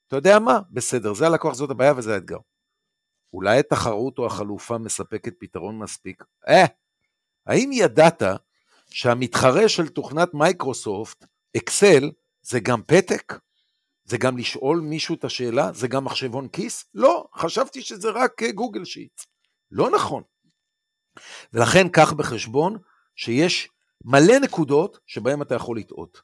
[0.07, 0.59] אתה יודע מה?
[0.71, 2.37] בסדר, זה הלקוח, זאת הבעיה וזה האתגר.
[3.33, 6.23] אולי התחרות או החלופה מספקת פתרון מספיק?
[6.47, 6.65] אה,
[7.45, 8.23] האם ידעת
[8.89, 11.25] שהמתחרה של תוכנת מייקרוסופט,
[11.57, 13.39] אקסל, זה גם פתק?
[14.05, 15.71] זה גם לשאול מישהו את השאלה?
[15.73, 16.85] זה גם מחשבון כיס?
[16.93, 19.25] לא, חשבתי שזה רק אה, Google Sheets.
[19.71, 20.23] לא נכון.
[21.53, 22.77] ולכן קח בחשבון
[23.15, 23.69] שיש
[24.03, 26.21] מלא נקודות שבהן אתה יכול לטעות.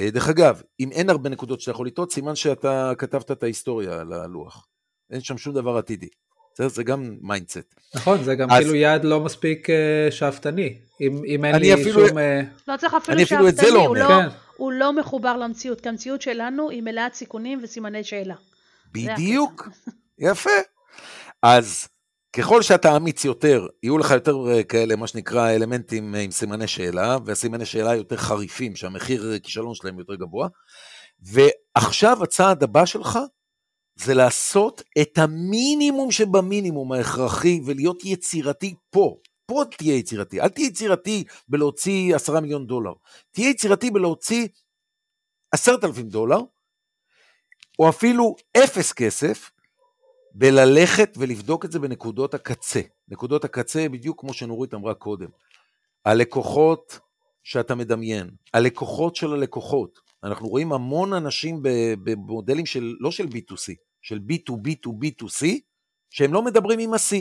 [0.00, 4.00] אה, דרך אגב, אם אין הרבה נקודות שאתה יכול לטעות, סימן שאתה כתבת את ההיסטוריה
[4.00, 4.66] על הלוח.
[5.10, 6.08] אין שם שום דבר עתידי.
[6.56, 7.74] זה, זה גם mindset.
[7.94, 8.58] נכון, זה גם אז...
[8.58, 10.78] כאילו יעד לא מספיק אה, שאפתני.
[11.00, 12.18] אם, אם אין לי אפילו, שום...
[12.18, 12.20] אה...
[12.68, 14.28] לא צריך אפילו שאפתני, אפילו לא הוא, לא, כן.
[14.56, 18.34] הוא לא מחובר למציאות, כי המציאות שלנו היא מלאת סיכונים וסימני שאלה.
[18.92, 19.68] בדיוק,
[20.28, 20.50] יפה.
[21.42, 21.88] אז
[22.32, 27.16] ככל שאתה אמיץ יותר, יהיו לך יותר אה, כאלה, מה שנקרא, אלמנטים עם סימני שאלה,
[27.24, 30.48] והסימני שאלה יותר חריפים, שהמחיר כישלון שלהם יותר גבוה.
[31.22, 33.18] ועכשיו הצעד הבא שלך
[33.96, 39.16] זה לעשות את המינימום שבמינימום ההכרחי ולהיות יצירתי פה.
[39.46, 40.40] פה תהיה יצירתי.
[40.40, 42.92] אל תהיה יצירתי בלהוציא עשרה מיליון דולר.
[43.30, 44.48] תהיה יצירתי בלהוציא
[45.52, 46.38] עשרת אלפים דולר,
[47.78, 49.50] או אפילו אפס כסף,
[50.32, 52.80] בללכת ולבדוק את זה בנקודות הקצה.
[53.08, 55.28] נקודות הקצה, בדיוק כמו שנורית אמרה קודם.
[56.04, 56.98] הלקוחות
[57.42, 60.00] שאתה מדמיין, הלקוחות של הלקוחות.
[60.24, 61.60] אנחנו רואים המון אנשים
[62.04, 63.74] במודלים של, לא של B2C,
[64.06, 65.46] של B2B2B2C,
[66.10, 67.16] שהם לא מדברים עם ה-C.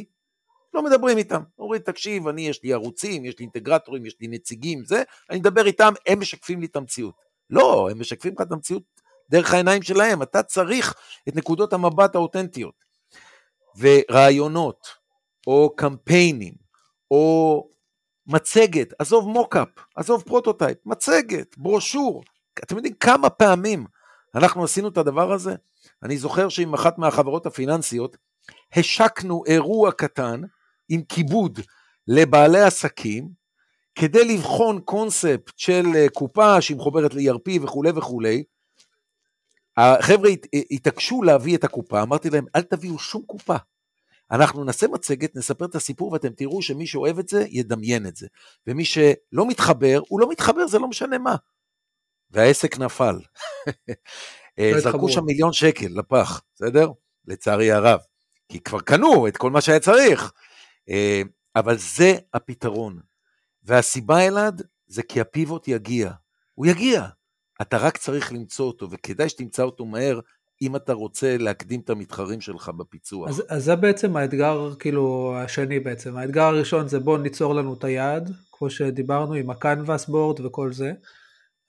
[0.74, 1.42] לא מדברים איתם.
[1.60, 5.66] אומרים, תקשיב, אני, יש לי ערוצים, יש לי אינטגרטורים, יש לי נציגים, זה, אני מדבר
[5.66, 7.16] איתם, הם משקפים לי את המציאות.
[7.50, 8.84] לא, הם משקפים לך את המציאות
[9.30, 10.22] דרך העיניים שלהם.
[10.22, 10.94] אתה צריך
[11.30, 12.86] את נקודות המבט האותנטיות.
[13.78, 14.88] ורעיונות,
[15.48, 16.54] או קמפיינים,
[17.12, 17.68] או
[18.28, 22.24] מצגת, עזוב mockup, עזוב prototype, מצגת, ברושור.
[22.64, 23.86] אתם יודעים כמה פעמים
[24.36, 25.56] אנחנו עשינו את הדבר הזה?
[26.04, 28.18] אני זוכר שעם אחת מהחברות הפיננסיות,
[28.74, 30.42] השקנו אירוע קטן
[30.90, 31.60] עם כיבוד
[32.08, 33.30] לבעלי עסקים,
[33.96, 38.44] כדי לבחון קונספט של אה, קופה שהיא מחוברת ל-ERP וכולי וכולי.
[39.78, 40.30] החבר'ה
[40.72, 43.56] התעקשו להביא את הקופה, אמרתי להם, אל תביאו שום קופה.
[44.32, 48.28] אנחנו נעשה מצגת, נספר את הסיפור ואתם תראו שמי שאוהב את זה, ידמיין את זה.
[48.68, 51.36] ומי שלא מתחבר, הוא לא מתחבר, זה לא משנה מה.
[52.32, 53.20] והעסק נפל.
[54.60, 56.92] אה, לא זרקו שם מיליון שקל לפח, בסדר?
[57.28, 58.00] לצערי הרב.
[58.50, 60.32] כי כבר קנו את כל מה שהיה צריך.
[60.90, 61.22] אה,
[61.56, 63.00] אבל זה הפתרון.
[63.64, 66.12] והסיבה, אלעד, זה כי הפיבוט יגיע.
[66.54, 67.06] הוא יגיע.
[67.62, 70.20] אתה רק צריך למצוא אותו, וכדאי שתמצא אותו מהר,
[70.62, 73.30] אם אתה רוצה להקדים את המתחרים שלך בפיצוח.
[73.30, 76.18] אז, אז זה בעצם האתגר, כאילו, השני בעצם.
[76.18, 80.94] האתגר הראשון זה בוא ניצור לנו את היעד, כמו שדיברנו עם הקנבאס בורד וכל זה.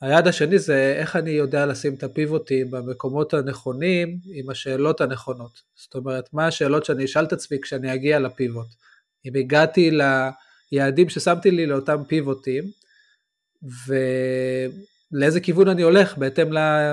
[0.00, 5.62] היעד השני זה איך אני יודע לשים את הפיבוטים במקומות הנכונים עם השאלות הנכונות.
[5.74, 8.66] זאת אומרת, מה השאלות שאני אשאל את עצמי כשאני אגיע לפיבוט.
[9.26, 9.90] אם הגעתי
[10.72, 12.64] ליעדים ששמתי לי לאותם פיבוטים,
[15.12, 16.52] ולאיזה כיוון אני הולך בהתאם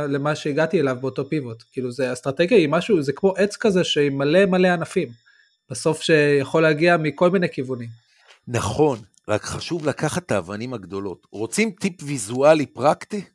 [0.09, 1.63] למה שהגעתי אליו באותו פיבוט.
[1.71, 5.09] כאילו זה אסטרטגיה היא משהו, זה כמו עץ כזה שעם מלא מלא ענפים.
[5.69, 7.89] בסוף שיכול להגיע מכל מיני כיוונים.
[8.47, 11.27] נכון, רק חשוב לקחת את האבנים הגדולות.
[11.31, 13.25] רוצים טיפ ויזואלי פרקטי?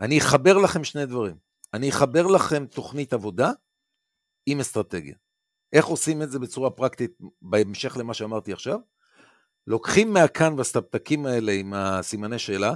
[0.00, 1.36] אני אחבר לכם שני דברים.
[1.74, 3.50] אני אחבר לכם תוכנית עבודה
[4.46, 5.14] עם אסטרטגיה.
[5.72, 8.78] איך עושים את זה בצורה פרקטית בהמשך למה שאמרתי עכשיו?
[9.66, 12.72] לוקחים מהקנבס את הפתקים האלה עם הסימני שאלה,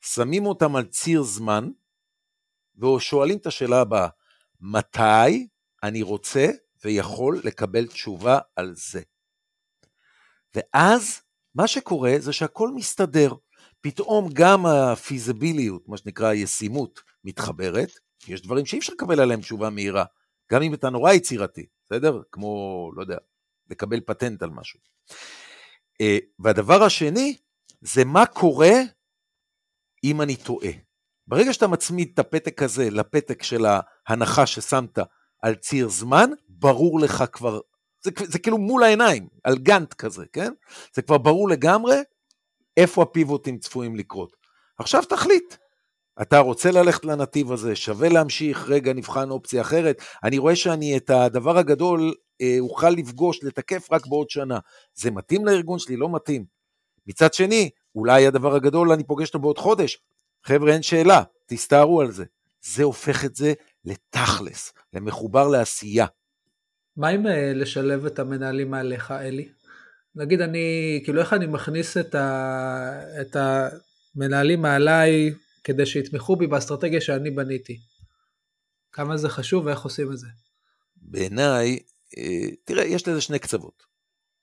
[0.00, 1.70] שמים אותם על ציר זמן,
[2.78, 4.08] ושואלים את השאלה הבאה,
[4.60, 5.48] מתי
[5.82, 6.46] אני רוצה
[6.84, 9.02] ויכול לקבל תשובה על זה?
[10.54, 11.20] ואז
[11.54, 13.32] מה שקורה זה שהכל מסתדר.
[13.80, 17.90] פתאום גם הפיזביליות, מה שנקרא הישימות, מתחברת.
[18.28, 20.04] יש דברים שאי אפשר לקבל עליהם תשובה מהירה,
[20.52, 22.22] גם אם אתה נורא יצירתי, בסדר?
[22.32, 23.16] כמו, לא יודע,
[23.70, 24.80] לקבל פטנט על משהו.
[26.00, 27.36] אה, והדבר השני,
[27.80, 28.72] זה מה קורה
[30.04, 30.70] אם אני טועה.
[31.26, 34.98] ברגע שאתה מצמיד את הפתק הזה לפתק של ההנחה ששמת
[35.42, 37.60] על ציר זמן, ברור לך כבר,
[38.02, 40.52] זה, זה כאילו מול העיניים, על גאנט כזה, כן?
[40.94, 41.96] זה כבר ברור לגמרי
[42.76, 44.36] איפה הפיבוטים צפויים לקרות.
[44.78, 45.54] עכשיו תחליט,
[46.22, 50.02] אתה רוצה ללכת לנתיב הזה, שווה להמשיך, רגע נבחן אופציה אחרת.
[50.24, 54.58] אני רואה שאני את הדבר הגדול אה, אוכל לפגוש, לתקף רק בעוד שנה.
[54.94, 55.96] זה מתאים לארגון שלי?
[55.96, 56.44] לא מתאים.
[57.06, 59.98] מצד שני, אולי הדבר הגדול אני פוגש אותו בעוד חודש.
[60.44, 62.24] חבר'ה, אין שאלה, תסתערו על זה.
[62.62, 63.52] זה הופך את זה
[63.84, 66.06] לתכלס, למחובר לעשייה.
[66.98, 69.48] מה עם אה, לשלב את המנהלים מעליך, אלי?
[70.14, 75.34] נגיד אני, כאילו איך אני מכניס את, ה, את המנהלים מעליי
[75.64, 77.80] כדי שיתמכו בי באסטרטגיה שאני בניתי?
[78.92, 80.26] כמה זה חשוב ואיך עושים את זה?
[80.96, 81.78] בעיניי,
[82.18, 83.82] אה, תראה, יש לזה שני קצוות.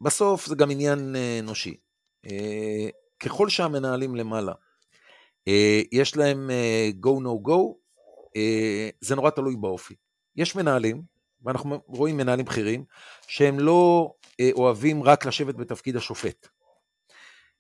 [0.02, 1.78] בסוף זה גם עניין אה, אנושי.
[3.20, 4.54] ככל שהמנהלים למעלה,
[5.92, 6.50] יש להם
[7.02, 7.60] go no go,
[9.02, 9.96] זה נורא תלוי באופי.
[10.36, 11.02] יש מנהלים,
[11.46, 12.84] ואנחנו רואים מנהלים בכירים,
[13.28, 16.48] שהם לא אה, אוהבים רק לשבת בתפקיד השופט.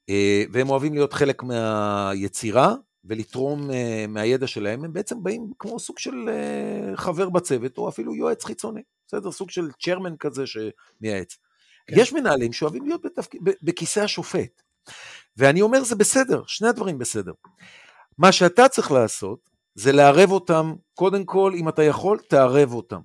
[0.09, 2.75] אה, והם אוהבים להיות חלק מהיצירה
[3.05, 6.29] ולתרום אה, מהידע שלהם, הם בעצם באים כמו סוג של
[6.95, 9.31] חבר בצוות, או אפילו יועץ חיצוני, בסדר?
[9.31, 11.37] סוג של צ'רמן כזה שמייעץ.
[11.87, 11.95] כן.
[11.99, 14.61] יש מנהלים שאוהבים להיות בתפקיד, בכיסא השופט.
[15.37, 17.33] ואני אומר, זה בסדר, שני הדברים בסדר.
[18.17, 22.99] מה שאתה צריך לעשות, זה לערב אותם, קודם כל, אם אתה יכול, תערב אותם.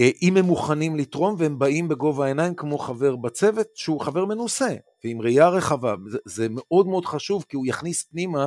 [0.00, 4.74] אה, אם הם מוכנים לתרום והם באים בגובה העיניים כמו חבר בצוות שהוא חבר מנוסה
[5.04, 8.46] ועם ראייה רחבה, זה, זה מאוד מאוד חשוב כי הוא יכניס פנימה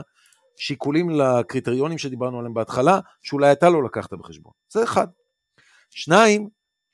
[0.57, 4.51] שיקולים לקריטריונים שדיברנו עליהם בהתחלה, שאולי אתה לא לקחת בחשבון.
[4.69, 5.07] זה אחד.
[5.89, 6.49] שניים,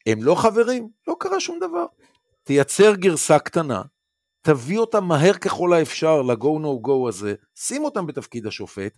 [0.05, 1.85] הם לא חברים, לא קרה שום דבר.
[2.43, 3.81] תייצר גרסה קטנה,
[4.41, 8.93] תביא אותם מהר ככל האפשר ל-go no go הזה, שים אותם בתפקיד השופט,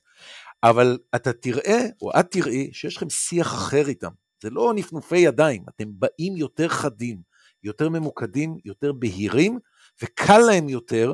[0.63, 4.11] אבל אתה תראה, או את תראי, שיש לכם שיח אחר איתם.
[4.41, 7.21] זה לא נפנופי ידיים, אתם באים יותר חדים,
[7.63, 9.59] יותר ממוקדים, יותר בהירים,
[10.03, 11.13] וקל להם יותר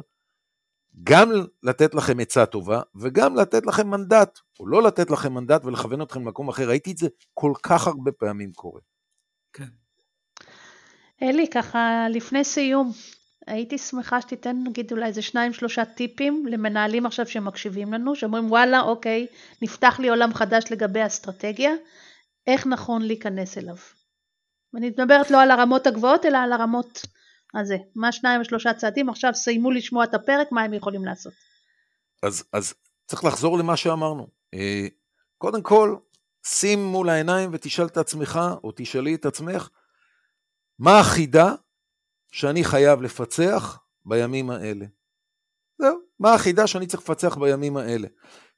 [1.04, 1.32] גם
[1.64, 6.22] לתת לכם עצה טובה, וגם לתת לכם מנדט, או לא לתת לכם מנדט ולכוון אתכם
[6.22, 6.70] למקום אחר.
[6.70, 8.82] ראיתי את זה כל כך הרבה פעמים קורה.
[9.54, 9.68] כן.
[11.22, 12.92] אלי, ככה לפני סיום,
[13.48, 18.82] הייתי שמחה שתיתן נגיד אולי איזה שניים שלושה טיפים למנהלים עכשיו שמקשיבים לנו, שאומרים וואלה
[18.82, 19.28] אוקיי,
[19.62, 21.72] נפתח לי עולם חדש לגבי אסטרטגיה,
[22.48, 23.76] איך נכון להיכנס אליו.
[24.74, 27.02] ואני מדברת לא על הרמות הגבוהות אלא על הרמות
[27.54, 31.34] הזה, מה שניים ושלושה צעדים, עכשיו סיימו לשמוע את הפרק, מה הם יכולים לעשות.
[32.24, 32.74] אז, אז
[33.08, 34.28] צריך לחזור למה שאמרנו.
[34.54, 34.88] אה,
[35.38, 35.96] קודם כל,
[36.46, 39.70] שים מול העיניים ותשאל את עצמך, או תשאלי את עצמך,
[40.80, 41.56] מה החידה
[42.32, 44.86] שאני חייב לפצח בימים האלה?
[45.78, 48.08] זהו, מה החידה שאני צריך לפצח בימים האלה?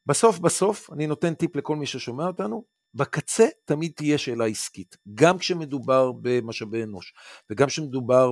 [0.06, 2.64] בסוף בסוף, אני נותן טיפ לכל מי ששומע אותנו,
[2.94, 7.14] בקצה תמיד תהיה שאלה עסקית, גם כשמדובר במשאבי אנוש,
[7.50, 8.32] וגם כשמדובר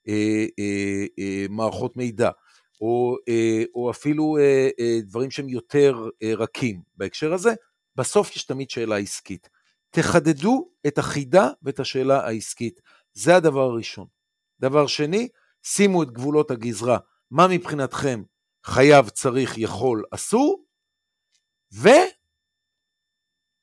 [0.00, 2.30] במערכות אה, אה, אה, מידע,
[2.80, 3.16] או,
[3.74, 4.36] או אפילו
[5.02, 6.08] דברים שהם יותר
[6.38, 7.54] רכים בהקשר הזה,
[7.96, 9.48] בסוף יש תמיד שאלה עסקית.
[9.90, 12.80] תחדדו את החידה ואת השאלה העסקית,
[13.12, 14.06] זה הדבר הראשון.
[14.60, 15.28] דבר שני,
[15.62, 16.98] שימו את גבולות הגזרה,
[17.30, 18.22] מה מבחינתכם
[18.64, 20.64] חייב, צריך, יכול, אסור,
[21.74, 21.88] ו...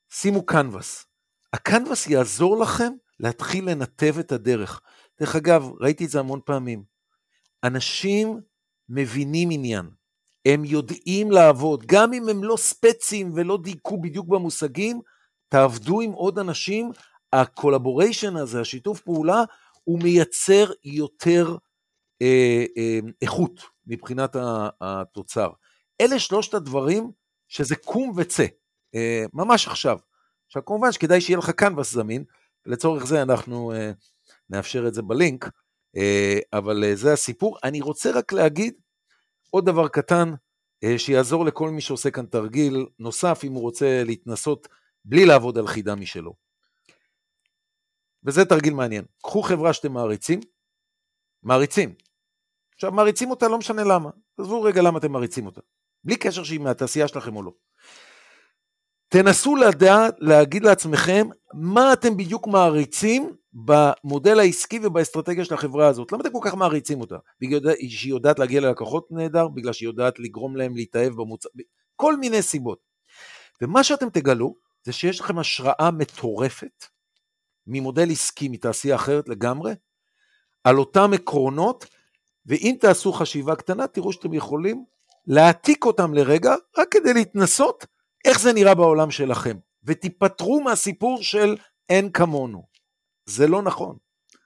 [0.10, 1.05] שימו קנבס.
[1.53, 4.82] הקנבס יעזור לכם להתחיל לנתב את הדרך.
[5.20, 6.84] דרך אגב, ראיתי את זה המון פעמים.
[7.64, 8.39] אנשים
[8.89, 9.89] מבינים עניין,
[10.45, 15.01] הם יודעים לעבוד, גם אם הם לא ספצים ולא דייקו בדיוק במושגים,
[15.49, 16.91] תעבדו עם עוד אנשים,
[17.34, 19.43] הקולבוריישן הזה, השיתוף פעולה,
[19.84, 21.55] הוא מייצר יותר
[22.22, 24.36] אה, אה, איכות מבחינת
[24.82, 25.49] התוצר.
[26.01, 27.12] אלה שלושת הדברים
[27.47, 28.45] שזה קום וצא.
[28.95, 29.97] אה, ממש עכשיו.
[30.47, 32.23] עכשיו כמובן שכדאי שיהיה לך קנבס זמין,
[32.65, 33.91] לצורך זה אנחנו אה,
[34.49, 35.49] נאפשר את זה בלינק,
[35.97, 37.57] אה, אבל זה הסיפור.
[37.63, 38.73] אני רוצה רק להגיד
[39.49, 40.33] עוד דבר קטן,
[40.97, 44.67] שיעזור לכל מי שעושה כאן תרגיל נוסף, אם הוא רוצה להתנסות
[45.05, 46.33] בלי לעבוד על חידה משלו.
[48.23, 49.05] וזה תרגיל מעניין.
[49.23, 50.39] קחו חברה שאתם מעריצים,
[51.43, 51.93] מעריצים.
[52.75, 54.09] עכשיו, מעריצים אותה לא משנה למה.
[54.37, 55.61] עזבו רגע למה אתם מעריצים אותה.
[56.03, 57.51] בלי קשר שהיא מהתעשייה שלכם או לא.
[59.10, 66.12] תנסו לדעת, להגיד לעצמכם מה אתם בדיוק מעריצים במודל העסקי ובאסטרטגיה של החברה הזאת.
[66.12, 67.16] למה אתם כל כך מעריצים אותה?
[67.41, 71.49] בגלל שהיא יודעת להגיע ללקוחות נהדר, בגלל שהיא יודעת לגרום להם להתאהב במוצר,
[71.95, 72.80] כל מיני סיבות.
[73.62, 76.86] ומה שאתם תגלו זה שיש לכם השראה מטורפת
[77.68, 79.74] ממודל עסקי, מתעשייה אחרת לגמרי,
[80.64, 81.86] על אותם עקרונות,
[82.45, 84.86] ואם תעשו חשיבה קטנה, תראו שאתם יכולים
[85.28, 87.86] להעתיק אותם לרגע, רק כדי להתנסות
[88.26, 91.55] איך זה נראה בעולם שלכם, ותיפטרו מהסיפור של
[91.89, 92.63] אין כמונו.
[93.26, 93.95] זה לא נכון.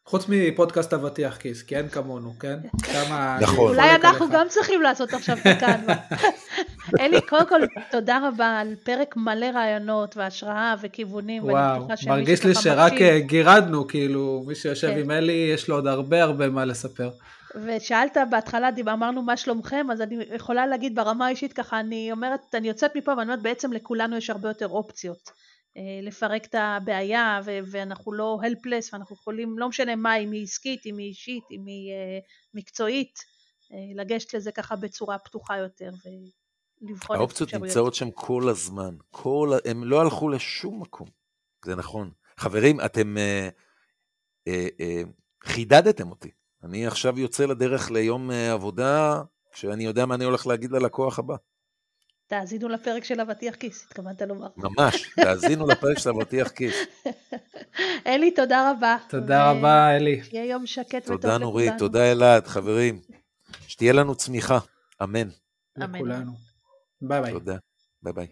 [0.05, 2.57] חוץ מפודקאסט אבטיח כיס, כי אין כמונו, כן?
[2.83, 3.37] כמה...
[3.41, 3.69] נכון.
[3.69, 5.63] אולי אנחנו גם צריכים לעשות עכשיו את.
[6.99, 7.61] אלי, קודם כל,
[7.91, 11.43] תודה רבה על פרק מלא רעיונות והשראה וכיוונים.
[11.43, 14.99] וואו, מרגיש לי שרק אה, גירדנו, כאילו, מי שיושב כן.
[14.99, 17.09] עם אלי, יש לו עוד הרבה הרבה מה לספר.
[17.55, 22.67] ושאלת בהתחלה, אמרנו מה שלומכם, אז אני יכולה להגיד ברמה האישית ככה, אני אומרת, אני
[22.67, 25.31] יוצאת מפה ואני אומרת, בעצם לכולנו יש הרבה יותר אופציות.
[25.77, 30.43] אה, לפרק את הבעיה, ו- ואנחנו לא helpless, ואנחנו יכולים, לא משנה מה, אם היא
[30.43, 32.19] עסקית, אם היא אישית, אם היא אה,
[32.53, 33.19] מקצועית,
[33.73, 37.53] אה, לגשת לזה ככה בצורה פתוחה יותר, ולבחון את האופציות.
[37.53, 38.95] נמצאות שם כל הזמן.
[39.11, 41.07] כל, הם לא הלכו לשום מקום.
[41.65, 42.11] זה נכון.
[42.37, 43.49] חברים, אתם אה,
[44.47, 45.01] אה, אה,
[45.43, 46.31] חידדתם אותי.
[46.63, 51.35] אני עכשיו יוצא לדרך ליום אה, עבודה, כשאני יודע מה אני הולך להגיד ללקוח הבא.
[52.27, 54.47] תאזינו לפרק של אבטיח כיס, התכוונת לומר.
[54.57, 56.75] ממש, תאזינו לפרק של אבטיח כיס.
[58.07, 58.97] אלי, תודה רבה.
[59.09, 60.23] תודה ו- רבה, אלי.
[60.23, 61.79] שיהיה יום שקט וטוב תודה נורית, לכולנו.
[61.79, 63.01] תודה אלעד, חברים.
[63.67, 64.59] שתהיה לנו צמיחה,
[65.03, 65.27] אמן.
[65.83, 65.95] אמן.
[65.95, 66.31] לכולנו.
[67.01, 67.31] ביי ביי.
[67.31, 67.57] תודה.
[68.01, 68.27] ביי ביי.